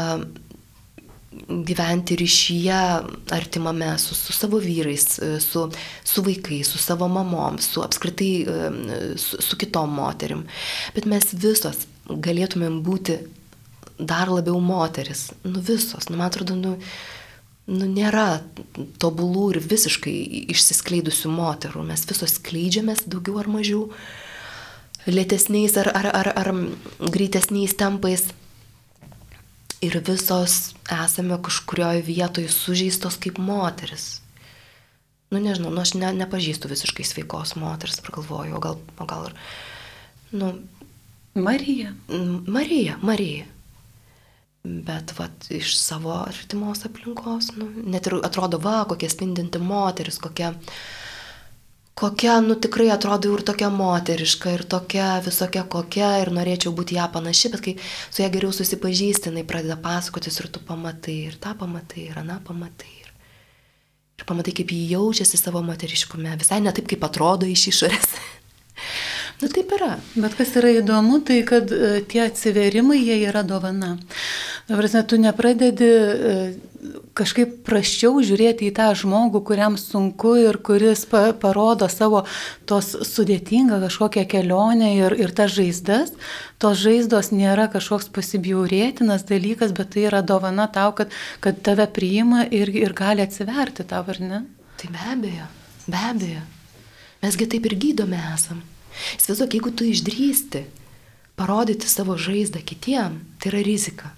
gyventi 1.47 2.15
ryšyje 2.19 2.79
artimame 3.35 3.97
su, 4.01 4.15
su 4.15 4.33
savo 4.33 4.59
vyrais, 4.63 5.07
su, 5.39 5.65
su 6.03 6.23
vaikais, 6.25 6.69
su 6.71 6.77
savo 6.77 7.07
mamom, 7.07 7.59
su 7.59 7.83
apskritai 7.83 8.45
su, 9.17 9.41
su 9.41 9.57
kitom 9.57 9.93
moterim. 9.93 10.45
Bet 10.95 11.07
mes 11.09 11.33
visos 11.33 11.85
galėtumėm 12.09 12.81
būti 12.85 13.19
dar 13.99 14.31
labiau 14.31 14.59
moteris. 14.59 15.29
Nu 15.43 15.61
visos, 15.61 16.09
nu 16.09 16.17
man 16.19 16.29
atrodo, 16.29 16.55
nu, 16.55 16.75
nu 17.67 17.89
nėra 17.89 18.41
tobulų 19.01 19.49
ir 19.55 19.61
visiškai 19.63 20.15
išsiskleidusių 20.53 21.31
moterų. 21.33 21.85
Mes 21.87 22.05
visos 22.09 22.37
skleidžiamės 22.39 23.05
daugiau 23.09 23.39
ar 23.41 23.51
mažiau 23.51 23.89
lėtesniais 25.05 25.77
ar, 25.77 25.91
ar, 25.93 26.09
ar, 26.17 26.31
ar 26.33 26.51
greitesniais 27.13 27.75
tempais 27.77 28.25
ir 29.85 29.97
visos 30.07 30.73
esame 30.91 31.37
kažkurioje 31.43 32.03
vietoje 32.05 32.51
sužeistos 32.51 33.17
kaip 33.21 33.37
moteris. 33.37 34.21
Nu 35.33 35.41
nežinau, 35.41 35.71
nu, 35.73 35.81
aš 35.81 35.95
ne, 35.97 36.11
nepažįstu 36.15 36.69
visiškai 36.71 37.05
sveikos 37.07 37.55
moters, 37.59 37.99
pragalvoju, 38.05 38.55
o 38.55 38.61
gal, 38.63 38.77
o 38.99 39.07
gal 39.09 39.29
ir... 39.29 39.37
Nu, 40.35 40.51
Marija. 41.35 41.93
Marija, 42.47 42.99
Marija. 43.01 43.47
Bet 44.63 45.13
vat, 45.17 45.49
iš 45.53 45.75
savo 45.77 46.13
artimos 46.17 46.85
aplinkos, 46.87 47.51
nu, 47.57 47.67
net 47.85 48.07
ir 48.09 48.19
atrodo, 48.25 48.61
va, 48.61 48.83
kokia 48.89 49.09
spindinti 49.11 49.61
moteris, 49.61 50.21
kokia... 50.21 50.53
Uh, 50.55 51.04
kokia, 51.95 52.39
nu 52.43 52.55
tikrai 52.59 52.89
atrodo 52.91 53.31
ir 53.33 53.43
tokia 53.47 53.69
moteriška, 53.71 54.51
ir 54.57 54.63
tokia 54.67 55.15
visokia 55.23 55.63
kokia, 55.63 56.11
ir 56.23 56.31
norėčiau 56.35 56.73
būti 56.75 56.99
ją 56.99 57.07
panaši, 57.13 57.51
bet 57.53 57.63
kai 57.63 57.75
su 58.09 58.23
ją 58.23 58.29
geriau 58.33 58.51
susipažįsti, 58.55 59.31
jinai 59.31 59.45
pradeda 59.47 59.79
pasakotis 59.79 60.41
ir 60.41 60.51
tu 60.51 60.63
pamatai, 60.67 61.17
ir 61.31 61.39
tą 61.39 61.55
pamatai, 61.59 62.09
ir 62.11 62.19
aną 62.19 62.41
pamatai. 62.47 62.91
Ir, 62.99 63.11
ir 64.19 64.27
pamatai, 64.27 64.55
kaip 64.59 64.75
jį 64.75 64.81
jaučiasi 64.97 65.39
savo 65.39 65.63
moteriškume, 65.63 66.35
visai 66.41 66.59
ne 66.65 66.75
taip, 66.75 66.89
kaip 66.91 67.07
atrodo 67.07 67.47
iš 67.47 67.69
išorės. 67.71 68.11
nu 69.41 69.51
taip 69.55 69.71
yra. 69.79 69.95
Bet 70.19 70.35
kas 70.35 70.51
yra 70.59 70.75
įdomu, 70.81 71.21
tai 71.23 71.41
kad 71.47 71.71
e, 71.71 72.01
tie 72.11 72.25
atsiverimai, 72.27 72.99
jie 72.99 73.21
yra 73.29 73.47
dovana. 73.47 73.95
Dabar, 74.65 74.87
tu 75.05 75.17
nepradedi 75.21 75.85
e, 75.85 76.37
kažkaip 77.13 77.59
praščiau 77.67 78.17
žiūrėti 78.25 78.65
į 78.65 78.73
tą 78.73 78.87
žmogų, 78.97 79.43
kuriam 79.45 79.75
sunku 79.77 80.31
ir 80.41 80.57
kuris 80.65 81.03
pa, 81.09 81.35
parodo 81.37 81.85
savo 81.91 82.23
tos 82.65 82.95
sudėtingą 83.05 83.77
kažkokią 83.83 84.23
kelionę 84.31 84.89
ir, 84.97 85.15
ir 85.21 85.33
tas 85.37 85.53
žaizdas. 85.53 86.15
Tos 86.57 86.81
žaizdos 86.81 87.29
nėra 87.29 87.67
kažkoks 87.69 88.09
pasibjaurėtinas 88.15 89.27
dalykas, 89.29 89.75
bet 89.77 89.93
tai 89.93 90.07
yra 90.09 90.23
dovana 90.25 90.65
tau, 90.65 90.95
kad, 90.97 91.13
kad 91.45 91.61
tave 91.61 91.85
priima 91.85 92.47
ir, 92.49 92.73
ir 92.73 92.97
gali 92.97 93.21
atsiverti 93.21 93.85
tau, 93.85 94.01
ar 94.01 94.21
ne? 94.23 94.43
Tai 94.81 94.91
be 94.91 95.07
abejo, 95.13 95.47
be 95.85 96.03
abejo. 96.09 96.43
Mesgi 97.21 97.51
taip 97.53 97.69
ir 97.69 97.77
gydome 97.85 98.17
esam. 98.33 98.65
Įsivaizduok, 99.19 99.55
jeigu 99.59 99.77
tu 99.77 99.85
išdrįsti 99.93 100.65
parodyti 101.37 101.85
savo 101.91 102.17
žaizdą 102.17 102.65
kitiem, 102.65 103.21
tai 103.37 103.53
yra 103.53 103.65
rizika. 103.65 104.15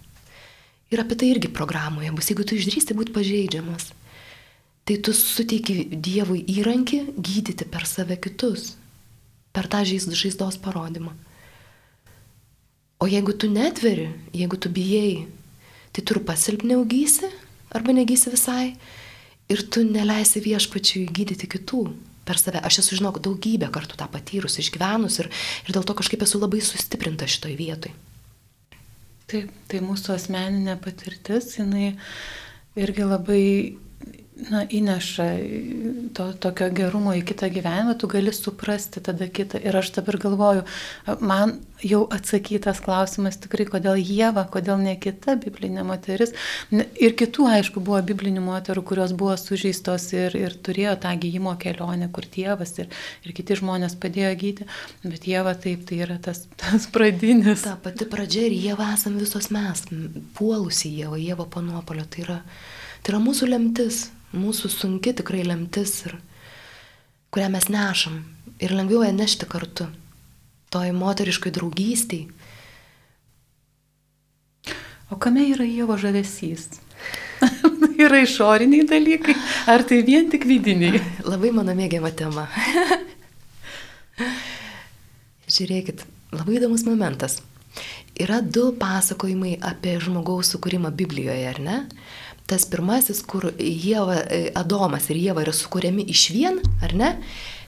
Ir 0.87 1.01
apie 1.03 1.17
tai 1.19 1.33
irgi 1.33 1.49
programoje 1.51 2.11
bus, 2.15 2.29
jeigu 2.31 2.45
tu 2.47 2.55
išdrįsti 2.55 2.95
būti 2.95 3.13
pažeidžiamas, 3.15 3.89
tai 4.87 4.95
tu 5.03 5.11
suteiki 5.11 5.83
Dievui 5.91 6.45
įrankį 6.47 6.99
gydyti 7.19 7.67
per 7.67 7.83
save 7.89 8.15
kitus, 8.23 8.75
per 9.51 9.67
tą 9.67 9.83
žaizdos 9.83 10.59
parodymą. 10.63 11.11
O 13.03 13.05
jeigu 13.05 13.35
tu 13.35 13.49
netveri, 13.51 14.07
jeigu 14.33 14.57
tu 14.57 14.71
bijai, 14.73 15.27
tai 15.91 16.01
tu 16.01 16.15
ir 16.15 16.23
pasilpniau 16.25 16.85
gysi 16.87 17.27
arba 17.69 17.93
negysi 17.93 18.31
visai 18.31 18.77
ir 19.51 19.63
tu 19.67 19.83
neleisi 19.83 20.41
viešpačiui 20.41 21.05
gydyti 21.11 21.51
kitų 21.51 21.83
per 22.27 22.39
save. 22.39 22.63
Aš 22.63 22.81
esu, 22.81 22.97
žinok, 22.99 23.19
daugybę 23.23 23.69
kartų 23.75 23.99
tą 23.99 24.07
patyrus, 24.11 24.57
išgyvenus 24.63 25.19
ir, 25.19 25.29
ir 25.67 25.75
dėl 25.75 25.83
to 25.87 25.95
kažkaip 25.99 26.23
esu 26.23 26.39
labai 26.39 26.63
sustiprinta 26.63 27.27
šitoj 27.27 27.59
vietoj. 27.59 27.93
Taip, 29.27 29.51
tai 29.67 29.81
mūsų 29.83 30.13
asmeninė 30.15 30.77
patirtis, 30.79 31.49
jinai 31.57 31.89
irgi 32.79 33.07
labai 33.07 33.43
na, 34.51 34.63
įneša 34.69 35.25
to, 36.15 36.27
tokio 36.41 36.67
gerumo 36.73 37.13
į 37.17 37.23
kitą 37.27 37.49
gyvenimą, 37.51 37.95
tu 37.99 38.09
gali 38.11 38.33
suprasti 38.35 39.01
tada 39.03 39.27
kitą. 39.31 39.59
Ir 39.63 39.75
aš 39.79 39.91
dabar 39.97 40.17
galvoju, 40.21 40.63
man 41.19 41.57
jau 41.83 42.03
atsakytas 42.13 42.79
klausimas 42.85 43.39
tikrai, 43.41 43.67
kodėl 43.69 43.99
Jėva, 43.99 44.45
kodėl 44.53 44.79
ne 44.81 44.95
kita 45.01 45.37
biblinė 45.41 45.85
moteris. 45.87 46.33
Ir 46.71 47.15
kitų, 47.17 47.47
aišku, 47.57 47.81
buvo 47.83 47.99
biblinių 48.05 48.43
moterų, 48.45 48.83
kurios 48.87 49.13
buvo 49.17 49.35
sužeistos 49.41 50.09
ir, 50.15 50.37
ir 50.37 50.57
turėjo 50.65 50.97
tą 51.05 51.13
gyjimo 51.19 51.55
kelionę, 51.61 52.09
kur 52.13 52.27
tėvas 52.29 52.75
ir, 52.81 52.91
ir 53.25 53.37
kiti 53.37 53.57
žmonės 53.59 53.97
padėjo 54.01 54.33
gydyti. 54.37 54.69
Bet 55.05 55.29
Jėva 55.29 55.55
taip, 55.57 55.85
tai 55.89 56.01
yra 56.05 56.19
tas, 56.21 56.45
tas 56.61 56.89
pradinis. 56.93 57.65
Ta 57.65 57.77
pati 57.81 58.09
pradžia 58.09 58.47
ir 58.49 58.57
Jėva 58.69 58.91
esam 58.95 59.17
visos 59.21 59.49
mes, 59.53 59.87
puolusi 60.37 60.93
Jėva, 60.99 61.17
Jėva 61.21 61.49
panuopolio. 61.57 62.05
Tai 62.09 62.27
yra, 62.27 62.37
tai 63.01 63.15
yra 63.15 63.23
mūsų 63.23 63.49
lemtis 63.53 64.05
mūsų 64.35 64.71
sunki 64.71 65.13
tikrai 65.15 65.45
lemtis 65.47 66.01
ir 66.07 66.17
kurią 67.31 67.47
mes 67.53 67.69
nešam 67.71 68.19
ir 68.59 68.75
lengviau 68.75 69.05
ją 69.05 69.13
nešti 69.15 69.47
kartu. 69.49 69.87
Toj 70.73 70.91
moteriškai 70.91 71.53
draugystiai. 71.55 72.27
O 75.07 75.15
kame 75.15 75.45
yra 75.47 75.63
Dievo 75.63 75.95
žavesys? 75.95 76.67
yra 78.05 78.21
išoriniai 78.21 78.85
dalykai, 78.87 79.35
ar 79.71 79.83
tai 79.87 80.01
vien 80.05 80.29
tik 80.31 80.45
vidiniai? 80.49 81.01
Labai 81.25 81.51
mano 81.55 81.75
mėgiama 81.77 82.11
tema. 82.17 82.47
Žiūrėkit, 85.57 86.03
labai 86.35 86.57
įdomus 86.59 86.83
momentas. 86.87 87.39
Yra 88.17 88.41
du 88.41 88.71
pasakojimai 88.77 89.57
apie 89.63 89.99
žmogaus 90.01 90.51
sukūrimą 90.53 90.91
Biblijoje, 90.97 91.45
ar 91.47 91.59
ne? 91.61 91.77
Tas 92.47 92.65
pirmasis, 92.69 93.21
kur 93.27 93.49
Jėva, 93.59 94.21
e, 94.31 94.47
Adomas 94.57 95.09
ir 95.11 95.19
Jėva 95.19 95.43
yra 95.45 95.53
sukūriami 95.55 96.07
iš 96.13 96.29
vien, 96.35 96.59
ar 96.83 96.95
ne? 96.97 97.13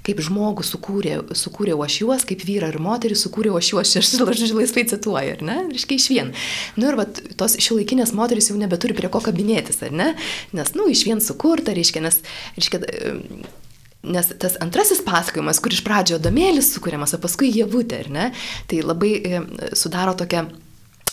Kaip 0.07 0.21
žmogų 0.23 0.63
sukūrė, 0.63 1.17
sukūrė 1.35 1.75
aš 1.83 1.97
juos, 1.99 2.23
kaip 2.27 2.45
vyrą 2.47 2.69
ir 2.71 2.79
moterį 2.81 3.17
sukūrė 3.19 3.51
aš 3.59 3.71
juos, 3.73 3.91
aš 3.99 4.13
laisvai 4.59 4.85
cituoju, 4.87 5.35
ar 5.35 5.43
ne? 5.45 5.57
Reiškia 5.73 5.99
iš 5.99 6.07
vien. 6.13 6.31
Nu 6.79 6.89
ir 6.89 6.99
vat, 6.99 7.19
tos 7.39 7.57
šiuolaikinės 7.59 8.15
moteris 8.15 8.49
jau 8.51 8.57
nebeturi 8.59 8.95
prie 8.97 9.11
ko 9.11 9.21
kabinėtis, 9.25 9.83
ar 9.85 9.91
ne? 9.91 10.13
Nes, 10.55 10.71
nu, 10.79 10.87
iš 10.87 11.03
vien 11.07 11.19
sukurta, 11.23 11.75
reiškia, 11.75 12.05
nes, 12.07 12.21
reiškia, 12.57 12.83
e, 12.87 13.57
Nes 13.99 14.29
tas 14.39 14.53
antrasis 14.63 15.01
pasakojimas, 15.03 15.57
kur 15.59 15.73
iš 15.75 15.81
pradžio 15.83 16.21
domėlis 16.23 16.69
sukūriamas, 16.71 17.11
o 17.17 17.19
paskui 17.19 17.49
jėvutė, 17.51 17.97
ar 18.05 18.07
ne, 18.15 18.27
tai 18.71 18.79
labai 18.79 19.09
e, 19.19 19.41
sudaro 19.75 20.13
tokią 20.15 20.45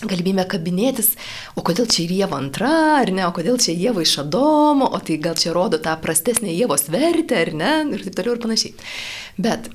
galimybę 0.04 0.44
kabinėtis, 0.50 1.14
o 1.56 1.64
kodėl 1.64 1.88
čia 1.88 2.04
Jėva 2.04 2.36
antra, 2.40 2.72
ar 3.00 3.12
ne, 3.14 3.24
o 3.24 3.32
kodėl 3.36 3.56
čia 3.62 3.72
Jėva 3.72 4.04
iš 4.04 4.18
Adomo, 4.26 4.90
o 4.92 5.00
tai 5.00 5.16
gal 5.22 5.38
čia 5.40 5.54
rodo 5.56 5.80
tą 5.82 5.94
prastesnę 6.02 6.52
Jėvos 6.52 6.90
vertę, 6.92 7.38
ar 7.46 7.52
ne, 7.56 7.72
ir 7.96 8.04
taip 8.04 8.18
toliau 8.18 8.36
ir 8.36 8.42
panašiai. 8.42 8.74
Bet 9.40 9.70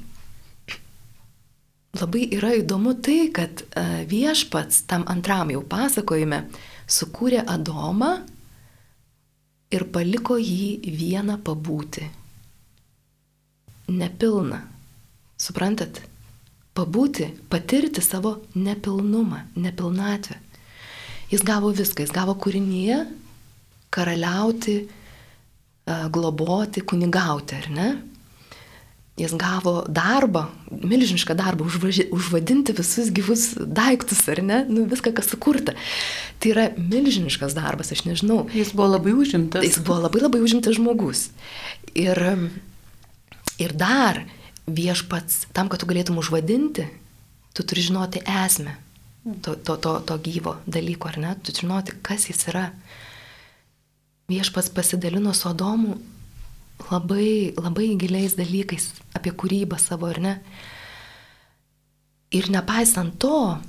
labai 1.97 2.27
yra 2.37 2.53
įdomu 2.59 2.93
tai, 3.01 3.31
kad 3.33 3.63
e, 3.65 4.05
viešpats 4.11 4.85
tam 4.91 5.07
antram 5.11 5.51
jau 5.55 5.63
pasakojime 5.65 6.43
sukūrė 6.91 7.41
Adomą 7.49 8.13
ir 9.73 9.87
paliko 9.89 10.37
jį 10.37 10.93
vieną 11.01 11.41
pabūti. 11.41 12.07
nepilna. 13.91 14.61
Suprantat? 15.37 16.10
Pabūti, 16.71 17.27
patirti 17.51 18.01
savo 18.03 18.37
nepilnumą, 18.55 19.41
nepilnatvę. 19.59 20.37
Jis 21.31 21.43
gavo 21.47 21.71
viską, 21.75 22.03
jis 22.03 22.13
gavo 22.15 22.35
kūrinyje 22.39 23.05
karaliauti, 23.91 24.77
globoti, 26.11 26.83
kunigauti, 26.87 27.59
ar 27.59 27.69
ne? 27.75 27.89
Jis 29.19 29.33
gavo 29.37 29.81
darbą, 29.91 30.45
milžinišką 30.71 31.35
darbą, 31.37 31.67
užvaži, 31.67 32.07
užvadinti 32.15 32.73
visus 32.73 33.11
gyvus 33.13 33.49
daiktus, 33.59 34.23
ar 34.31 34.39
ne, 34.41 34.61
nu, 34.71 34.85
viską, 34.89 35.11
kas 35.17 35.27
sukurta. 35.29 35.75
Tai 36.41 36.53
yra 36.53 36.69
milžiniškas 36.79 37.53
darbas, 37.57 37.91
aš 37.93 38.05
nežinau. 38.07 38.45
Jis 38.55 38.71
buvo 38.73 38.93
labai 38.95 39.13
užimtas. 39.13 39.67
Jis 39.67 39.81
buvo 39.83 39.99
labai 40.07 40.23
labai 40.23 40.41
užimtas 40.41 40.79
žmogus. 40.79 41.27
Ir, 41.91 42.17
ir 43.59 43.75
dar 43.77 44.23
viešpats, 44.67 45.47
tam, 45.55 45.69
kad 45.71 45.81
tu 45.81 45.89
galėtum 45.89 46.19
užvadinti, 46.21 46.87
tu 47.55 47.65
turi 47.67 47.83
žinoti 47.85 48.21
esmę 48.25 48.77
to, 49.41 49.55
to, 49.55 49.77
to, 49.77 49.99
to 50.05 50.17
gyvo 50.17 50.57
dalyko, 50.65 51.11
ar 51.11 51.17
ne? 51.21 51.35
Tu 51.41 51.51
turi 51.51 51.67
žinoti, 51.67 51.97
kas 52.05 52.29
jis 52.29 52.47
yra. 52.51 52.69
Viešpats 54.31 54.71
pasidalino 54.73 55.33
su 55.35 55.49
Adomu 55.49 55.97
labai, 56.89 57.53
labai 57.57 57.91
giliais 57.99 58.37
dalykais 58.39 58.87
apie 59.17 59.33
kūrybą 59.35 59.79
savo, 59.81 60.09
ar 60.09 60.21
ne? 60.23 60.37
Ir 62.31 62.47
nepaisant 62.53 63.19
to, 63.19 63.59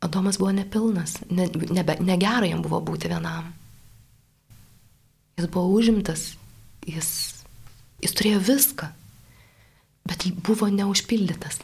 Adomas 0.00 0.38
buvo 0.38 0.52
nepilnas, 0.52 1.18
ne, 1.30 1.48
nebe, 1.72 1.96
negera 2.04 2.46
jam 2.48 2.60
buvo 2.64 2.82
būti 2.84 3.08
vienam. 3.10 3.48
Jis 5.36 5.48
buvo 5.52 5.72
užimtas, 5.76 6.30
jis, 6.88 7.08
jis 8.04 8.14
turėjo 8.16 8.40
viską, 8.44 8.90
bet 10.06 10.26
buvo 10.46 10.68
neužpildytas. 10.72 11.60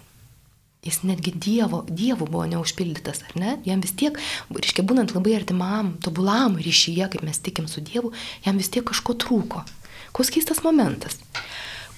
Jis 0.82 1.04
netgi 1.06 1.30
dievo, 1.38 1.84
dievo 1.86 2.26
buvo 2.26 2.42
neužpildytas, 2.50 3.20
ar 3.28 3.36
ne? 3.38 3.52
Jam 3.62 3.82
vis 3.84 3.94
tiek, 3.94 4.16
reiškia, 4.50 4.82
būnant 4.82 5.14
labai 5.14 5.36
artimam, 5.38 5.92
tobulam 6.02 6.56
ryšyje, 6.58 7.06
kaip 7.12 7.22
mes 7.22 7.38
tikim 7.38 7.68
su 7.70 7.84
Dievu, 7.86 8.10
jam 8.42 8.58
vis 8.58 8.70
tiek 8.72 8.82
kažko 8.88 9.14
trūko. 9.14 9.62
Koks 10.10 10.32
keistas 10.34 10.64
momentas. 10.66 11.20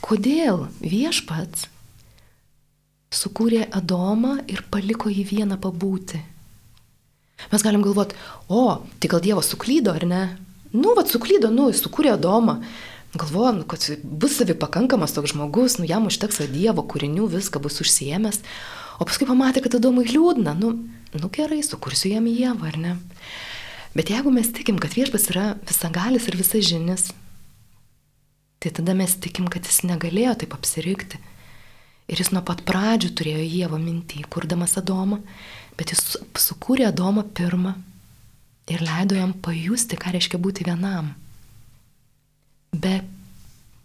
Kodėl 0.05 0.67
viešpats 0.85 1.65
sukūrė 3.15 3.65
Adomą 3.73 4.37
ir 4.53 4.61
paliko 4.69 5.09
jį 5.09 5.25
vieną 5.33 5.57
pabūti? 5.65 6.21
Mes 7.51 7.65
galim 7.65 7.83
galvoti, 7.85 8.21
o, 8.53 8.85
tai 9.01 9.09
gal 9.09 9.25
Dievas 9.25 9.49
suklydo, 9.49 9.97
ar 9.97 10.05
ne? 10.05 10.25
Nu, 10.77 10.93
vad 10.93 11.09
suklydo, 11.09 11.49
nu, 11.49 11.71
jis 11.73 11.81
sukūrė 11.87 12.19
Adomą. 12.19 12.61
Galvoju, 13.15 13.53
nu, 13.61 13.65
kad 13.71 13.85
bus 14.03 14.39
savi 14.41 14.57
pakankamas 14.59 15.13
toks 15.15 15.31
žmogus, 15.31 15.79
nu, 15.79 15.87
jam 15.87 16.09
užteks 16.11 16.41
Dievo 16.51 16.83
kūrinių, 16.83 17.29
viską 17.31 17.61
bus 17.63 17.79
užsiemęs. 17.85 18.41
O 18.99 19.07
paskui 19.07 19.29
pamatė, 19.29 19.63
kad 19.63 19.77
Adomui 19.79 20.07
liūdna, 20.09 20.57
nu, 20.59 20.73
nu 21.15 21.31
gerai, 21.31 21.61
sukursiu 21.63 22.11
jam 22.11 22.27
Dievą, 22.27 22.73
ar 22.73 22.81
ne? 22.81 22.97
Bet 23.95 24.11
jeigu 24.11 24.35
mes 24.35 24.51
tikim, 24.51 24.81
kad 24.83 24.97
viešpas 24.99 25.29
yra 25.31 25.47
visagalis 25.63 26.27
ir 26.27 26.39
visažinis, 26.41 27.13
tai 28.59 28.75
tada 28.75 28.99
mes 28.99 29.15
tikim, 29.23 29.47
kad 29.47 29.63
jis 29.71 29.85
negalėjo 29.87 30.35
taip 30.43 30.59
apsirikti. 30.59 31.23
Ir 32.11 32.19
jis 32.21 32.35
nuo 32.35 32.43
pat 32.45 32.67
pradžių 32.67 33.15
turėjo 33.15 33.47
Dievo 33.47 33.79
mintį, 33.79 34.27
kurdamas 34.27 34.75
Adomą, 34.81 35.23
bet 35.79 35.95
jis 35.95 36.19
sukūrė 36.49 36.91
Adomą 36.91 37.23
pirmą 37.31 37.79
ir 38.75 38.83
leido 38.83 39.15
jam 39.15 39.39
pajusti, 39.39 39.95
ką 39.95 40.17
reiškia 40.17 40.43
būti 40.43 40.67
vienam. 40.67 41.15
Be 42.75 42.99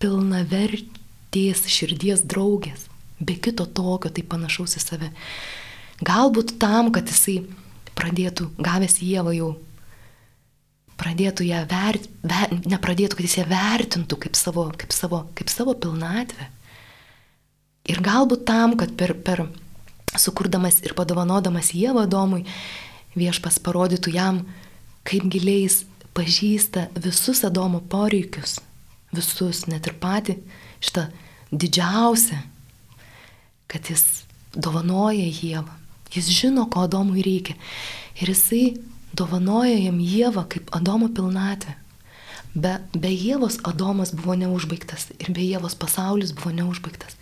pilnavertės 0.02 1.66
širdies 1.70 2.24
draugės, 2.26 2.88
be 3.20 3.36
kito 3.38 3.68
tokio, 3.68 4.10
tai 4.10 4.24
panašaus 4.26 4.78
į 4.80 4.84
save. 4.84 5.10
Galbūt 6.06 6.56
tam, 6.62 6.94
kad 6.96 7.10
jisai 7.12 7.44
pradėtų, 8.00 8.50
gavęs 8.64 9.00
Dievą 9.02 9.34
jau 9.36 9.50
pradėtų 11.00 11.48
ją 11.48 11.64
vertinti, 11.70 12.16
ver, 12.28 12.54
nepradėtų, 12.76 13.18
kad 13.18 13.28
jis 13.28 13.38
ją 13.40 13.48
vertintų 13.50 14.20
kaip 14.26 14.40
savo, 14.40 14.70
kaip 14.80 14.96
savo, 14.96 15.24
kaip 15.36 15.52
savo 15.52 15.76
pilnatvę. 15.76 16.50
Ir 17.90 18.02
galbūt 18.06 18.46
tam, 18.48 18.76
kad 18.80 18.92
per, 19.00 19.16
per 19.26 19.48
sukurdamas 20.18 20.82
ir 20.86 20.96
padovanodamas 20.98 21.72
Jėvą 21.76 22.06
Domui, 22.10 22.44
viešpas 23.18 23.60
parodytų 23.64 24.14
jam, 24.14 24.44
kaip 25.08 25.26
giliais 25.32 25.84
pažįsta 26.18 26.90
visus 27.00 27.44
Adomo 27.48 27.82
poreikius, 27.82 28.60
visus, 29.16 29.66
net 29.70 29.88
ir 29.90 29.98
patį 30.02 30.38
šitą 30.84 31.08
didžiausią, 31.52 32.40
kad 33.70 33.90
jis 33.90 34.06
dovanoja 34.54 35.28
Jėvą. 35.30 35.76
Jis 36.14 36.30
žino, 36.34 36.66
ko 36.70 36.88
Adomui 36.88 37.22
reikia. 37.26 37.54
Ir 38.18 38.32
jisai 38.34 38.80
dovanoja 39.14 39.78
jam 39.78 40.00
Jėvą 40.02 40.46
kaip 40.50 40.72
Adomo 40.76 41.10
pilnatvę. 41.14 41.76
Be, 42.56 42.80
be 42.98 43.12
Jėvos 43.14 43.60
Adomas 43.70 44.12
buvo 44.16 44.34
neužbaigtas 44.40 45.12
ir 45.20 45.30
be 45.36 45.46
Jėvos 45.46 45.78
pasaulis 45.78 46.34
buvo 46.34 46.54
neužbaigtas. 46.58 47.14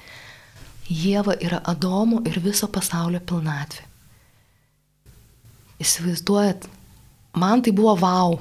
Jėva 0.88 1.36
yra 1.44 1.60
Adomo 1.68 2.22
ir 2.24 2.40
viso 2.40 2.70
pasaulio 2.72 3.20
pilnatvė. 3.20 3.84
Įsivaizduojat, 5.84 6.70
man 7.36 7.62
tai 7.62 7.74
buvo 7.76 7.98
wow. 8.00 8.38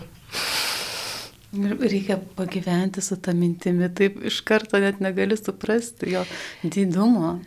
Ir 1.57 1.77
reikia 1.81 2.19
pagyventi 2.37 3.03
su 3.05 3.17
tą 3.17 3.33
mintimi, 3.37 3.89
taip 3.97 4.19
iš 4.29 4.43
karto 4.47 4.81
net 4.83 5.01
negali 5.01 5.37
suprasti 5.39 6.13
jo 6.13 6.25
didumo. 6.63 7.39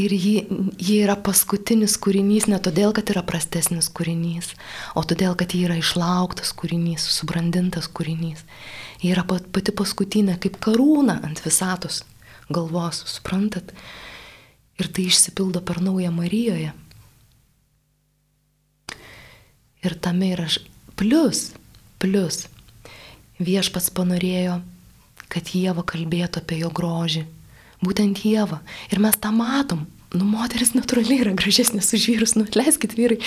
Ir 0.00 0.12
ji, 0.14 0.34
ji 0.78 1.00
yra 1.02 1.16
paskutinis 1.18 1.96
kūrinys 2.00 2.46
ne 2.48 2.60
todėl, 2.62 2.92
kad 2.96 3.10
yra 3.12 3.24
prastesnis 3.26 3.90
kūrinys, 3.92 4.52
o 4.96 5.02
todėl, 5.04 5.34
kad 5.38 5.52
ji 5.52 5.64
yra 5.66 5.76
išlauktas 5.80 6.54
kūrinys, 6.56 7.04
subrandintas 7.18 7.90
kūrinys. 7.90 8.44
Ji 9.02 9.10
yra 9.12 9.26
pati 9.26 9.74
paskutinė, 9.76 10.38
kaip 10.40 10.60
karūna 10.62 11.18
ant 11.26 11.42
visatos 11.44 12.04
galvos, 12.50 13.02
suprantat? 13.10 13.74
Ir 14.80 14.88
tai 14.88 15.08
išsipildo 15.10 15.60
per 15.66 15.82
naują 15.84 16.12
Marijoje. 16.14 16.72
Ir 19.80 19.96
tame 20.00 20.32
yra 20.36 20.46
plus, 20.96 21.50
plus. 22.00 22.46
Viešpats 23.40 23.90
panorėjo, 23.96 24.60
kad 25.32 25.52
Jėva 25.56 25.84
kalbėtų 25.86 26.42
apie 26.42 26.60
jo 26.60 26.70
grožį 26.74 27.26
būtent 27.84 28.20
Jėva. 28.26 28.60
Ir 28.92 29.00
mes 29.02 29.16
tą 29.20 29.32
matom. 29.34 29.86
Nu, 30.10 30.24
moteris 30.26 30.72
natūraliai 30.74 31.20
yra 31.22 31.32
gražesnės 31.38 31.92
už 31.94 32.08
vyrus, 32.10 32.32
nu, 32.34 32.42
atleiskit 32.42 32.96
vyrai. 32.98 33.20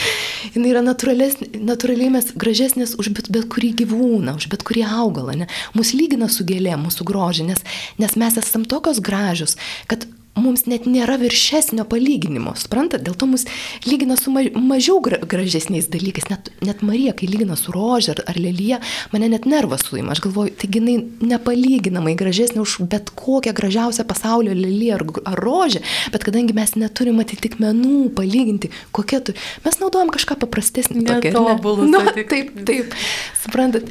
Jis 0.52 0.65
yra 0.67 0.82
natūraliai 0.84 2.10
mes 2.12 2.28
gražesnės 2.36 2.97
už 2.99 3.13
bet, 3.15 3.30
bet 3.32 3.47
kurį 3.54 3.69
gyvūną, 3.86 4.34
už 4.36 4.49
bet 4.52 4.65
kurį 4.67 4.84
augalą. 4.99 5.38
Ne? 5.39 5.47
Mūsų 5.78 6.02
lygina 6.02 6.28
su 6.28 6.43
gėlė, 6.43 6.76
mūsų 6.82 7.08
grožį, 7.08 7.47
nes, 7.54 7.63
nes 8.04 8.17
mes 8.19 8.39
esam 8.41 8.67
tokios 8.67 8.99
gražios, 8.99 9.56
kad 9.88 10.04
mums 10.39 10.65
net 10.65 10.88
nėra 10.89 11.19
viršesnio 11.22 11.86
palyginimo, 11.89 12.56
suprantat, 12.58 13.04
dėl 13.06 13.15
to 13.19 13.28
mus 13.30 13.46
lygina 13.86 14.15
su 14.17 14.32
mažiau 14.34 14.98
gražesniais 15.02 15.89
dalykais, 15.93 16.26
net, 16.32 16.50
net 16.65 16.82
Marija, 16.86 17.13
kai 17.17 17.30
lygina 17.30 17.58
su 17.60 17.74
rožė 17.74 18.15
ar, 18.15 18.24
ar 18.32 18.39
lelyje, 18.41 18.80
mane 19.13 19.30
net 19.30 19.46
nervas 19.50 19.86
suima, 19.86 20.15
aš 20.15 20.24
galvoju, 20.26 20.56
taigi 20.63 20.82
jinai 20.82 20.98
nepalyginamai 21.34 22.15
gražesnė 22.19 22.63
už 22.63 22.80
bet 22.89 23.13
kokią 23.19 23.54
gražiausią 23.58 24.08
pasaulio 24.10 24.56
lelyje 24.58 24.98
ar, 24.98 25.06
ar 25.36 25.43
rožę, 25.46 25.84
bet 26.15 26.26
kadangi 26.26 26.58
mes 26.58 26.76
neturim 26.82 27.22
atitikmenų 27.22 28.10
palyginti, 28.17 28.74
kokia 28.96 29.22
tu, 29.28 29.38
mes 29.65 29.82
naudojam 29.82 30.10
kažką 30.13 30.39
paprastesnį. 30.41 31.06
Netobulus. 31.13 31.86
Ne? 31.86 31.93
Nu, 31.93 32.26
taip, 32.30 32.56
taip, 32.65 32.98
suprantat, 33.43 33.89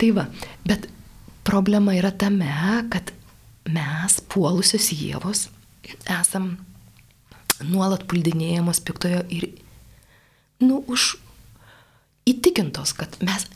tai 0.00 0.10
va, 0.16 0.26
bet 0.66 0.90
problema 1.46 1.94
yra 1.94 2.10
tame, 2.10 2.50
kad 2.90 3.14
mes 3.70 4.18
puolusios 4.30 4.90
Jėvos 4.94 5.46
esam 6.20 6.56
nuolat 7.64 8.04
puldinėjamos 8.10 8.82
piktojo 8.84 9.22
ir, 9.32 9.48
nu, 10.62 10.82
už 10.92 11.14
įtikintos, 12.28 12.92
kad 12.96 13.16
mes, 13.24 13.46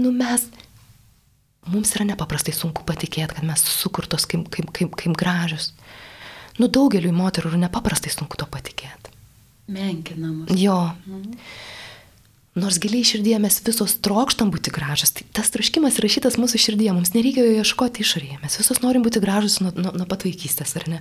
nu, 0.00 0.12
mes, 0.12 0.48
mums 1.68 1.94
yra 1.96 2.08
nepaprastai 2.10 2.54
sunku 2.56 2.84
patikėti, 2.88 3.38
kad 3.38 3.46
mes 3.46 3.64
sukurtos 3.70 4.26
kaip, 4.28 4.48
kaip, 4.54 4.72
kaip, 4.76 4.96
kaip 4.98 5.16
gražios. 5.18 5.72
Nu, 6.58 6.66
daugeliu 6.66 7.12
moterų 7.14 7.52
yra 7.54 7.64
nepaprastai 7.68 8.10
sunku 8.12 8.38
to 8.40 8.48
patikėti. 8.50 9.14
Menkinamos. 9.68 10.52
Jo. 10.56 10.80
Mhm. 11.06 11.36
Nors 12.56 12.78
giliai 12.80 13.04
širdie 13.06 13.36
mes 13.42 13.58
visos 13.62 13.98
trokštam 14.02 14.48
būti 14.54 14.72
gražios, 14.74 15.12
tai 15.14 15.26
tas 15.36 15.52
troškimas 15.54 16.00
įrašytas 16.00 16.38
mūsų 16.40 16.60
širdie, 16.62 16.88
mums 16.96 17.12
nereikia 17.14 17.44
jo 17.44 17.60
ieškoti 17.60 18.02
išorėje, 18.02 18.40
mes 18.42 18.56
visos 18.58 18.80
norim 18.82 19.04
būti 19.04 19.22
gražios 19.22 19.60
nuo, 19.62 19.74
nuo, 19.76 19.92
nuo 19.94 20.08
pat 20.08 20.24
vaikystės, 20.26 20.74
ar 20.80 20.88
ne? 20.90 21.00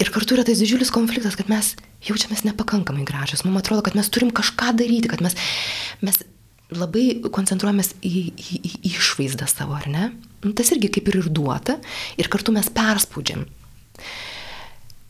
Ir 0.00 0.10
kartu 0.10 0.34
yra 0.34 0.42
tas 0.46 0.58
didžiulis 0.58 0.90
konfliktas, 0.90 1.36
kad 1.38 1.50
mes 1.52 1.74
jaučiamės 2.08 2.46
nepakankamai 2.48 3.04
gražios, 3.06 3.44
mums 3.46 3.60
atrodo, 3.60 3.84
kad 3.86 3.94
mes 3.98 4.08
turim 4.10 4.32
kažką 4.34 4.72
daryti, 4.80 5.10
kad 5.12 5.22
mes, 5.22 5.36
mes 6.02 6.22
labai 6.72 7.20
koncentruojamės 7.28 7.92
į, 8.00 8.22
į, 8.32 8.60
į 8.72 8.92
išvaizdą 8.96 9.46
savo, 9.50 9.76
ar 9.76 9.88
ne? 9.92 10.08
Nu, 10.42 10.54
tas 10.58 10.72
irgi 10.74 10.90
kaip 10.96 11.12
ir 11.12 11.20
ir 11.20 11.28
duota, 11.30 11.76
ir 12.18 12.30
kartu 12.32 12.54
mes 12.56 12.70
perspaudžiam. 12.72 13.44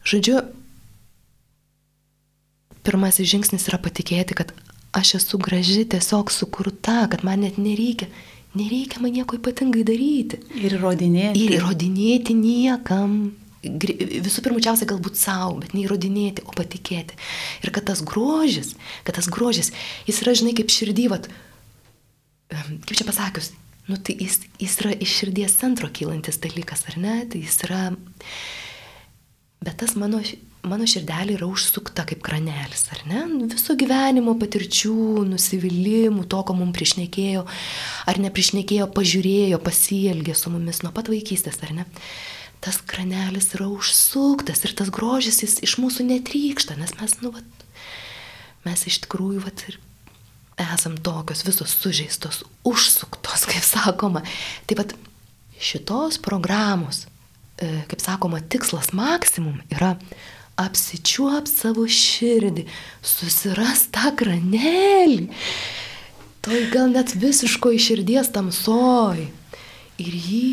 Žodžiu, 0.09 0.43
pirmasis 2.83 3.31
žingsnis 3.31 3.69
yra 3.71 3.79
patikėti, 3.81 4.37
kad 4.37 4.51
aš 4.93 5.15
esu 5.21 5.39
graži, 5.41 5.85
tiesiog 5.89 6.33
sukurta, 6.33 7.07
kad 7.11 7.25
man 7.25 7.41
net 7.47 7.59
nereikia, 7.61 8.09
nereikia 8.55 9.01
man 9.01 9.15
nieko 9.17 9.39
ypatingai 9.39 9.85
daryti. 9.89 10.43
Ir 10.61 10.77
įrodinėti. 10.77 11.47
Ir 11.47 11.57
įrodinėti 11.59 12.37
niekam. 12.37 13.17
Visų 13.63 14.43
pirmiausia, 14.43 14.89
galbūt 14.91 15.17
savo, 15.21 15.61
bet 15.63 15.73
neįrodinėti, 15.77 16.45
o 16.45 16.55
patikėti. 16.57 17.17
Ir 17.63 17.71
kad 17.75 17.87
tas 17.93 18.03
grožis, 18.05 18.75
kad 19.07 19.17
tas 19.17 19.31
grožis, 19.31 19.71
jis 20.09 20.19
yra, 20.25 20.35
žinai, 20.39 20.57
kaip 20.59 20.73
širdyvat, 20.75 21.29
kaip 22.51 22.97
čia 22.99 23.07
pasakius, 23.07 23.53
nu, 23.87 23.97
tai 23.97 24.17
jis, 24.19 24.41
jis 24.61 24.75
yra 24.83 24.97
iš 24.99 25.15
širdies 25.21 25.55
centro 25.61 25.89
kylantis 25.95 26.43
dalykas, 26.43 26.85
ar 26.91 26.99
ne? 27.01 27.21
Tai 27.31 27.43
jis 27.43 27.63
yra... 27.69 27.85
Bet 29.63 29.79
tas 29.79 29.95
mano, 29.95 30.19
mano 30.67 30.87
širdelė 30.87 31.37
yra 31.37 31.47
užsukta 31.51 32.05
kaip 32.09 32.23
kranelis, 32.25 32.85
ar 32.95 33.03
ne? 33.11 33.23
Viso 33.51 33.75
gyvenimo 33.79 34.35
patirčių, 34.39 35.25
nusivylimų, 35.31 36.27
to, 36.31 36.43
ko 36.47 36.57
mums 36.59 36.77
priešnekėjo, 36.77 37.45
ar 38.11 38.21
nepriešnekėjo, 38.23 38.87
pažiūrėjo, 38.95 39.59
pasielgė 39.65 40.37
su 40.39 40.53
mumis 40.55 40.83
nuo 40.85 40.93
pat 40.95 41.11
vaikystės, 41.13 41.59
ar 41.67 41.75
ne? 41.81 41.87
Tas 42.63 42.79
kranelis 42.87 43.51
yra 43.57 43.67
užsuktas 43.73 44.63
ir 44.63 44.75
tas 44.79 44.93
grožis 44.95 45.43
jis 45.43 45.59
iš 45.67 45.79
mūsų 45.83 46.07
netrykšta, 46.13 46.79
nes 46.79 46.95
mes, 47.01 47.17
nu, 47.25 47.33
vat, 47.35 47.65
mes 48.67 48.85
iš 48.87 49.01
tikrųjų, 49.07 49.43
vat, 49.43 49.65
ir 49.67 49.81
esam 50.63 50.95
tokios 50.95 51.43
visos 51.47 51.75
sužeistos, 51.75 52.45
užsuktos, 52.69 53.47
kaip 53.51 53.67
sakoma. 53.67 54.23
Taip 54.71 54.79
pat 54.85 54.95
šitos 55.63 56.21
programos, 56.23 57.09
e, 57.59 57.83
kaip 57.91 58.03
sakoma, 58.03 58.39
tikslas 58.47 58.93
maksimum 58.95 59.59
yra 59.75 59.97
apsičiuop 60.63 61.51
savo 61.51 61.85
širdį, 61.87 62.67
susiras 63.03 63.87
tą 63.95 64.15
kranelį, 64.19 65.29
toj 66.43 66.67
gal 66.73 66.93
net 66.95 67.15
visiško 67.19 67.75
iširdies 67.77 68.33
tamsoj 68.35 69.27
ir 70.03 70.15
jį 70.29 70.47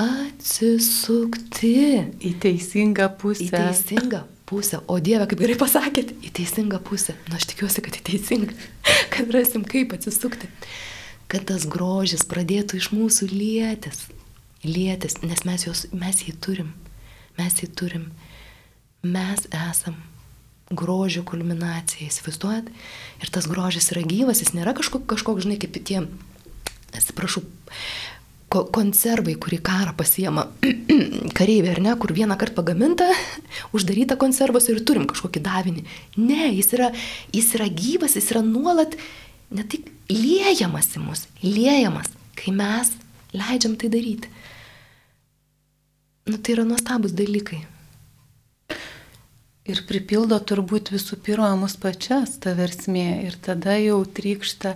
atsisukti. 0.00 1.76
Į 2.24 2.34
teisingą 2.42 3.08
pusę. 3.20 3.46
Į 3.46 3.50
teisingą 3.54 4.24
pusę. 4.48 4.80
O 4.90 4.98
Dieve, 5.02 5.26
kaip 5.30 5.42
gerai 5.42 5.56
pasakėt, 5.60 6.14
į 6.24 6.32
teisingą 6.40 6.80
pusę. 6.84 7.14
Na, 7.28 7.38
aš 7.38 7.50
tikiuosi, 7.52 7.84
kad 7.84 7.98
į 8.00 8.04
teisingą. 8.12 8.56
Kad 9.12 9.30
rasim, 9.34 9.64
kaip 9.66 9.92
atsisukti. 9.96 10.48
Kad 11.30 11.46
tas 11.50 11.66
grožis 11.70 12.24
pradėtų 12.26 12.78
iš 12.80 12.90
mūsų 12.94 13.28
lietis. 13.30 14.06
Lietis, 14.64 15.18
nes 15.22 15.44
mes, 15.46 15.66
jos, 15.66 15.86
mes 15.96 16.24
jį 16.26 16.34
turim. 16.42 16.72
Mes 17.38 17.60
jį 17.62 17.68
turim. 17.76 18.08
Mes 19.02 19.46
esam 19.48 19.96
grožio 20.70 21.24
kulminacija, 21.26 22.10
įsivaizduojat? 22.10 22.68
Ir 23.24 23.32
tas 23.32 23.48
grožis 23.50 23.90
yra 23.94 24.04
gyvas, 24.06 24.42
jis 24.44 24.52
nėra 24.54 24.74
kažkoks, 24.76 25.08
kažkok, 25.10 25.40
žinai, 25.42 25.56
kaip 25.62 25.78
tie, 25.88 26.02
atsiprašau, 26.94 27.42
ko 28.50 28.64
konservai, 28.74 29.36
kurį 29.38 29.60
karą 29.64 29.94
pasiema 29.98 30.48
kareiviai, 31.38 31.76
ar 31.76 31.82
ne, 31.84 31.94
kur 32.02 32.14
vieną 32.14 32.36
kartą 32.38 32.58
pagaminta, 32.60 33.08
uždaryta 33.76 34.18
konservas 34.20 34.68
ir 34.70 34.82
turim 34.86 35.06
kažkokį 35.10 35.42
davinį. 35.46 35.86
Ne, 36.18 36.50
jis 36.58 36.72
yra, 36.78 36.92
jis 37.34 37.50
yra 37.58 37.70
gyvas, 37.70 38.18
jis 38.18 38.30
yra 38.34 38.44
nuolat 38.46 38.98
ne 39.54 39.66
tik 39.66 39.88
liejamas 40.10 40.92
į 40.98 41.04
mus, 41.06 41.26
liejamas, 41.42 42.10
kai 42.38 42.54
mes 42.54 42.92
leidžiam 43.34 43.78
tai 43.78 43.90
daryti. 43.90 44.30
Nu, 46.30 46.38
tai 46.38 46.58
yra 46.58 46.66
nuostabus 46.66 47.14
dalykai. 47.16 47.64
Ir 49.70 49.84
pripildo 49.86 50.38
turbūt 50.50 50.90
visų 50.90 51.20
pirma 51.22 51.52
mus 51.58 51.76
pačias 51.78 52.38
ta 52.42 52.56
versmė 52.58 53.06
ir 53.28 53.36
tada 53.44 53.76
jau 53.78 54.00
trykšta 54.18 54.74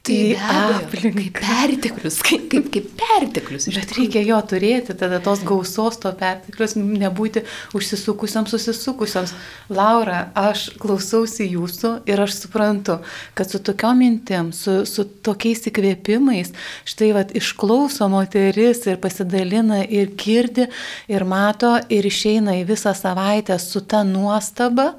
Tai 0.00 0.32
aplinka. 0.40 1.20
Kaip 1.20 1.40
perteklius, 1.44 2.20
kaip, 2.24 2.46
kaip, 2.48 2.70
kaip 2.72 2.86
perteklius. 2.96 3.66
Bet 3.74 3.90
reikia 3.98 4.22
jo 4.24 4.38
turėti, 4.48 4.94
tada 4.96 5.18
tos 5.20 5.42
gausos 5.44 5.98
to 6.00 6.12
perteklius, 6.16 6.72
nebūti 6.78 7.42
užsisukusiams, 7.76 8.48
susisukusiams. 8.54 9.34
Laura, 9.68 10.22
aš 10.32 10.70
klausausi 10.80 11.50
jūsų 11.50 11.92
ir 12.08 12.24
aš 12.24 12.38
suprantu, 12.38 12.96
kad 13.36 13.52
su 13.52 13.60
tokiom 13.60 14.00
mintim, 14.00 14.50
su, 14.56 14.86
su 14.88 15.04
tokiais 15.04 15.68
įkvėpimais, 15.68 16.54
štai 16.88 17.12
vad 17.18 17.36
išklauso 17.36 18.08
moteris 18.08 18.86
ir 18.88 18.96
pasidalina 19.04 19.82
ir 19.84 20.14
girdi 20.16 20.70
ir 21.12 21.28
mato 21.28 21.76
ir 21.92 22.08
išeina 22.08 22.56
į 22.62 22.64
visą 22.72 22.96
savaitę 22.96 23.60
su 23.60 23.84
ta 23.84 24.00
nuostaba 24.08 24.94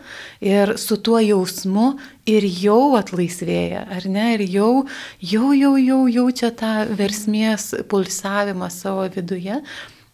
ir 0.45 0.77
su 0.77 1.01
tuo 1.01 1.17
jausmu 1.25 1.95
ir 2.29 2.45
jau 2.45 2.95
atlaisvėja, 2.99 3.85
ar 3.95 4.05
ne, 4.09 4.27
ir 4.35 4.45
jau, 4.49 4.71
jau, 5.19 5.51
jau, 5.57 5.73
jau 5.79 6.01
jaučia 6.11 6.51
tą 6.57 6.73
versmės 6.97 7.71
pulsavimą 7.89 8.69
savo 8.73 9.07
viduje 9.13 9.61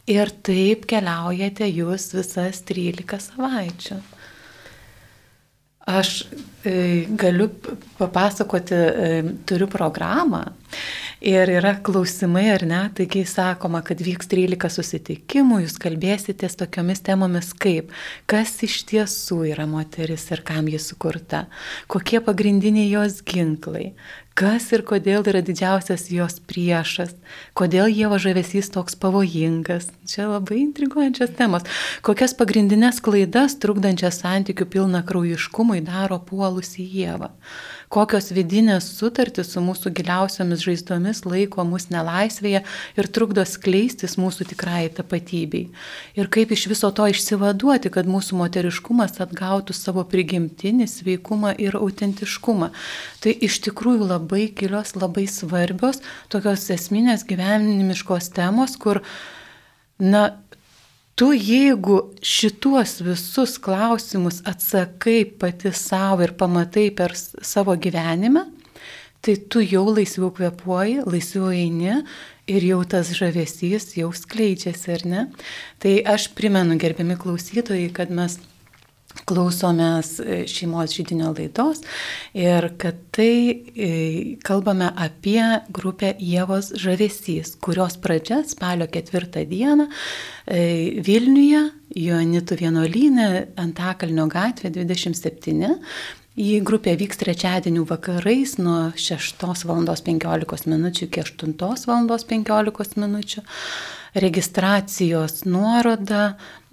ir 0.07 0.31
taip 0.45 0.85
keliaujate 0.87 1.67
jūs 1.67 2.11
visas 2.15 2.61
13 2.67 3.19
savaičių. 3.27 3.99
Aš 5.87 6.25
e, 6.67 7.07
galiu 7.15 7.47
papasakoti, 7.95 8.75
e, 8.75 9.35
turiu 9.47 9.69
programą 9.71 10.43
ir 11.21 11.49
yra 11.57 11.73
klausimai 11.83 12.45
ar 12.53 12.65
ne, 12.67 12.81
taigi 12.97 13.23
sakoma, 13.27 13.81
kad 13.85 14.01
vyks 14.03 14.29
13 14.31 14.69
susitikimų, 14.77 15.63
jūs 15.65 15.77
kalbėsitės 15.81 16.59
tokiomis 16.59 17.03
temomis 17.07 17.53
kaip, 17.57 17.91
kas 18.29 18.53
iš 18.67 18.83
tiesų 18.91 19.41
yra 19.53 19.67
moteris 19.69 20.29
ir 20.33 20.43
kam 20.47 20.69
ji 20.71 20.81
sukurta, 20.81 21.47
kokie 21.91 22.21
pagrindiniai 22.23 22.91
jos 22.91 23.21
ginklai, 23.25 23.93
kas 24.37 24.67
ir 24.75 24.83
kodėl 24.85 25.25
yra 25.25 25.41
didžiausias 25.41 26.07
jos 26.13 26.37
priešas, 26.45 27.15
kodėl 27.57 27.89
Dievo 27.89 28.19
žavesys 28.21 28.69
toks 28.73 28.93
pavojingas. 29.01 29.89
Čia 30.05 30.27
labai 30.29 30.59
intriguojančias 30.61 31.33
temos. 31.39 31.65
Kokias 32.05 32.35
pagrindinės 32.37 33.01
klaidas 33.01 33.57
trukdančias 33.63 34.21
santykių 34.21 34.69
pilna 34.75 35.01
kraujiškumui 35.07 35.81
daro 35.87 36.19
puolusi 36.21 36.85
Dievą 36.91 37.31
kokios 37.93 38.31
vidinės 38.35 38.89
sutartys 38.97 39.53
su 39.53 39.61
mūsų 39.63 39.91
giliausiamis 39.97 40.63
žaizdomis 40.65 41.23
laiko 41.27 41.63
mus 41.67 41.87
nelaisvėje 41.93 42.63
ir 42.99 43.09
trukdo 43.15 43.45
skleistis 43.47 44.17
mūsų 44.19 44.49
tikrai 44.51 44.87
tapatybei. 44.93 45.67
Ir 46.19 46.31
kaip 46.33 46.51
iš 46.55 46.67
viso 46.71 46.91
to 46.91 47.07
išsivaduoti, 47.11 47.91
kad 47.93 48.09
mūsų 48.09 48.39
moteriškumas 48.41 49.21
atgautų 49.23 49.75
savo 49.77 50.03
prigimtinį 50.07 50.89
sveikumą 50.91 51.53
ir 51.61 51.79
autentiškumą. 51.79 52.71
Tai 53.23 53.35
iš 53.47 53.61
tikrųjų 53.67 54.11
labai 54.11 54.47
gilios, 54.57 54.95
labai 54.99 55.27
svarbios, 55.31 56.03
tokios 56.33 56.67
esminės 56.73 57.25
gyvenimiškos 57.27 58.31
temos, 58.35 58.75
kur, 58.81 59.01
na, 59.99 60.27
tu 61.17 61.31
jeigu 61.33 61.97
šituos 62.21 62.99
visus 63.01 63.57
klausimus 63.57 64.43
atsakai 64.45 65.23
pati 65.39 65.71
savo 65.73 66.21
ir 66.27 66.35
pamatai 66.37 66.91
per 66.93 67.15
savo 67.17 67.73
gyvenimą, 67.73 68.43
tai 69.25 69.35
tu 69.49 69.63
jau 69.65 69.87
laisviau 69.89 70.29
kvepuoji, 70.37 71.01
laisviau 71.09 71.49
eini 71.49 72.03
ir 72.47 72.67
jau 72.69 72.83
tas 72.85 73.09
žavesys 73.17 73.95
jau 73.97 74.11
skleidžiasi, 74.13 74.93
ar 74.93 75.07
ne? 75.09 75.25
Tai 75.81 75.95
aš 76.13 76.29
primenu, 76.37 76.77
gerbiami 76.79 77.17
klausytojai, 77.19 77.89
kad 77.97 78.13
mes 78.13 78.37
klausomės 79.27 80.17
e, 80.19 80.41
šeimos 80.49 80.93
žydinio 80.95 81.31
laidos 81.35 81.81
ir 82.37 82.69
kad 82.81 82.99
tai 83.15 83.31
e, 83.53 83.89
kalbame 84.45 84.89
apie 84.93 85.41
grupę 85.73 86.13
Jėvos 86.21 86.73
žavesys, 86.79 87.55
kurios 87.63 87.97
pradžia 88.03 88.43
spalio 88.47 88.87
ketvirtą 88.91 89.45
dieną 89.49 89.87
e, 89.87 91.01
Vilniuje, 91.05 91.63
Joanitų 91.97 92.59
vienuolynė, 92.61 93.27
Antakalnio 93.57 94.27
gatvė 94.29 94.73
27. 94.75 95.75
Į 96.37 96.59
grupę 96.61 96.93
vyks 96.99 97.17
trečiadienių 97.17 97.87
vakarais 97.89 98.59
nuo 98.61 98.91
6 98.93 99.41
val. 99.41 99.87
15 99.87 100.69
min. 100.69 100.85
iki 100.91 101.23
8 101.23 101.55
val. 101.87 102.05
15 102.29 103.01
min. 103.01 103.17
registracijos 104.13 105.43
nuorodą 105.45 106.35
E, 106.35 106.66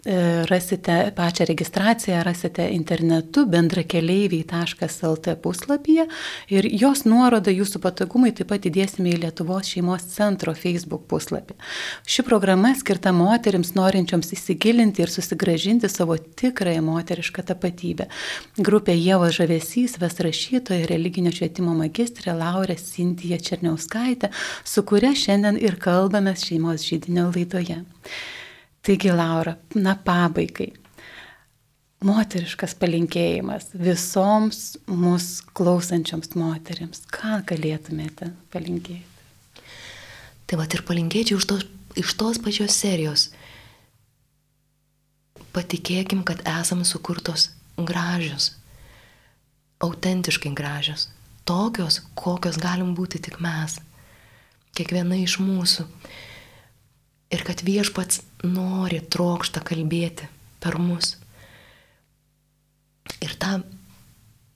rasite 0.51 1.13
pačią 1.17 1.45
registraciją, 1.45 2.23
rasite 2.23 2.69
internetu 2.71 3.47
bendrakeleiviai.lt 3.47 5.37
puslapyje 5.43 6.05
ir 6.53 6.69
jos 6.83 7.05
nuorodą 7.09 7.55
jūsų 7.55 7.81
patogumai 7.81 8.35
taip 8.37 8.51
pat 8.53 8.69
įdėsime 8.69 9.15
į 9.15 9.23
Lietuvos 9.25 9.71
šeimos 9.73 10.05
centro 10.13 10.53
Facebook 10.55 11.07
puslapį. 11.09 11.57
Ši 12.05 12.27
programa 12.27 12.75
skirta 12.77 13.15
moteriams 13.17 13.73
norinčioms 13.79 14.35
įsigilinti 14.37 15.05
ir 15.05 15.13
susigražinti 15.13 15.89
savo 15.89 16.19
tikrąją 16.19 16.85
moterišką 16.85 17.47
tapatybę. 17.55 18.11
Grupė 18.61 18.99
Jėvo 18.99 19.33
Žavesys 19.33 19.97
ves 20.03 20.21
rašytoja 20.21 20.89
religinio 20.91 21.33
švietimo 21.33 21.73
magistrė 21.81 22.37
Laurė 22.37 22.77
Sintija 22.77 23.41
Černiauskaitė, 23.41 24.33
su 24.65 24.85
kuria 24.85 25.17
šiandien 25.17 25.57
ir 25.61 25.81
kalbame 25.81 26.37
šeimos 26.37 26.85
žydinio 26.85 27.31
laidoje. 27.33 27.81
Taigi, 28.85 29.13
Laura, 29.13 29.55
na 29.81 29.95
pabaigai. 29.97 30.75
Moteriškas 32.05 32.75
palinkėjimas 32.77 33.71
visoms 33.81 34.59
mūsų 34.85 35.55
klausančioms 35.57 36.35
moteriams. 36.37 37.01
Ką 37.09 37.39
galėtumėte 37.49 38.29
palinkėti? 38.53 39.63
Tai 40.45 40.59
va 40.61 40.67
ir 40.69 40.83
palinkėčiau 40.85 41.41
iš 41.41 41.47
tos, 41.49 41.65
iš 41.97 42.13
tos 42.21 42.41
pačios 42.45 42.77
serijos. 42.77 43.31
Patikėkim, 45.57 46.21
kad 46.29 46.43
esame 46.45 46.85
sukurtos 46.85 47.49
gražios, 47.81 48.51
autentiškai 49.81 50.53
gražios, 50.53 51.09
tokios, 51.49 52.03
kokios 52.21 52.61
galim 52.61 52.93
būti 52.99 53.23
tik 53.25 53.41
mes, 53.41 53.79
kiekviena 54.77 55.17
iš 55.25 55.39
mūsų. 55.41 55.89
Ir 57.33 57.43
kad 57.47 57.63
viešpats 57.65 58.21
nori, 58.45 59.01
trokšta 59.01 59.63
kalbėti 59.65 60.29
per 60.63 60.77
mus. 60.81 61.17
Ir 63.25 63.33
ta, 63.41 63.59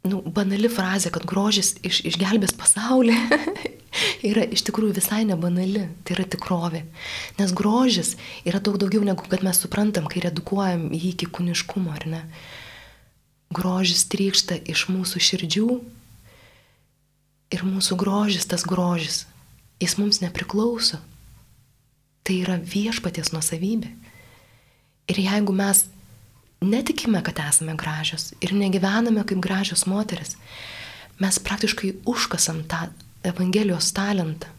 nu, 0.08 0.20
banali 0.24 0.70
frazė, 0.72 1.12
kad 1.14 1.26
grožis 1.28 1.74
iš, 1.86 2.02
išgelbės 2.12 2.54
pasaulį, 2.58 3.16
yra 4.30 4.44
iš 4.44 4.64
tikrųjų 4.68 4.96
visai 4.98 5.24
nebanali, 5.28 5.86
tai 6.04 6.16
yra 6.16 6.26
tikrovė. 6.28 6.84
Nes 7.40 7.52
grožis 7.56 8.14
yra 8.48 8.60
daug 8.60 8.78
daugiau 8.80 9.04
negu 9.06 9.26
kad 9.28 9.44
mes 9.46 9.60
suprantam, 9.62 10.08
kai 10.10 10.24
redukuojam 10.26 10.88
jį 10.92 11.14
iki 11.14 11.30
kūniškumo, 11.32 11.94
ar 11.94 12.08
ne? 12.08 12.22
Grožis 13.54 14.04
trykšta 14.12 14.60
iš 14.68 14.88
mūsų 14.92 15.22
širdžių 15.24 15.68
ir 17.56 17.64
mūsų 17.64 17.96
grožis, 18.00 18.44
tas 18.48 18.66
grožis, 18.68 19.22
jis 19.80 19.96
mums 20.00 20.20
nepriklauso. 20.20 21.00
Tai 22.28 22.34
yra 22.44 22.58
viešpaties 22.60 23.32
nusavybė. 23.32 23.88
Ir 25.08 25.20
jeigu 25.24 25.54
mes 25.56 25.86
netikime, 26.60 27.22
kad 27.24 27.38
esame 27.40 27.72
gražios 27.78 28.34
ir 28.44 28.52
negyvename 28.52 29.24
kaip 29.24 29.40
gražios 29.40 29.86
moteris, 29.88 30.36
mes 31.22 31.38
praktiškai 31.40 31.94
užkasam 32.04 32.66
tą 32.68 32.90
Evangelijos 33.26 33.88
talentą. 33.96 34.52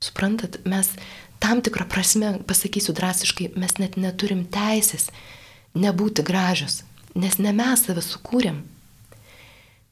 Suprantat, 0.00 0.58
mes 0.64 0.88
tam 1.38 1.60
tikrą 1.62 1.84
prasme, 1.88 2.38
pasakysiu 2.48 2.94
drastiškai, 2.96 3.52
mes 3.60 3.76
net 3.78 3.98
neturim 4.00 4.46
teisės 4.48 5.10
nebūti 5.76 6.24
gražios, 6.26 6.82
nes 7.14 7.36
ne 7.38 7.52
mes 7.52 7.84
save 7.84 8.02
sukūrėm. 8.02 8.62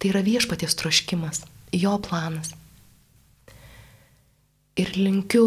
Tai 0.01 0.11
yra 0.11 0.25
viešpaties 0.27 0.75
troškimas, 0.81 1.45
jo 1.77 1.95
planas. 2.03 2.55
Ir 4.81 4.97
linkiu 4.97 5.45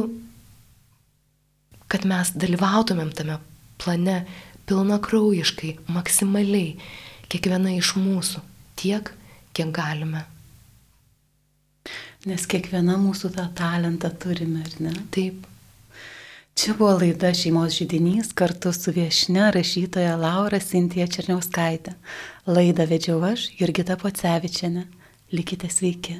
kad 1.96 2.04
mes 2.12 2.34
dalyvautumėm 2.36 3.14
tame 3.16 3.38
plane 3.80 4.18
pilna 4.68 4.98
kraujiškai, 5.00 5.78
maksimaliai, 5.96 6.74
kiekviena 7.32 7.72
iš 7.78 7.93
mūsų, 7.96 8.41
tiek, 8.76 9.12
kiek 9.56 9.72
galime. 9.72 10.26
Nes 12.28 12.43
kiekviena 12.52 12.98
mūsų 13.00 13.32
tą 13.38 13.46
talentą 13.56 14.12
turime, 14.12 14.66
ar 14.66 14.76
ne? 14.84 14.93
Taip. 15.16 15.48
Čia 16.56 16.76
buvo 16.76 16.98
laida 16.98 17.32
Šeimos 17.36 17.78
žydinys 17.78 18.34
kartu 18.36 18.74
su 18.76 18.91
viešne 18.96 19.48
rašytoja 19.56 20.18
Laura 20.20 20.60
Sintija 20.60 21.08
Černiauskaitė. 21.08 21.96
Laidą 22.48 22.89
vedžiau 22.91 23.24
aš, 23.32 23.50
Jurgita 23.60 23.96
Pocevičiane. 24.02 24.88
Likite 25.32 25.72
sveiki. 25.72 26.20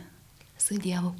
Su 0.59 0.80
Dievu. 0.80 1.15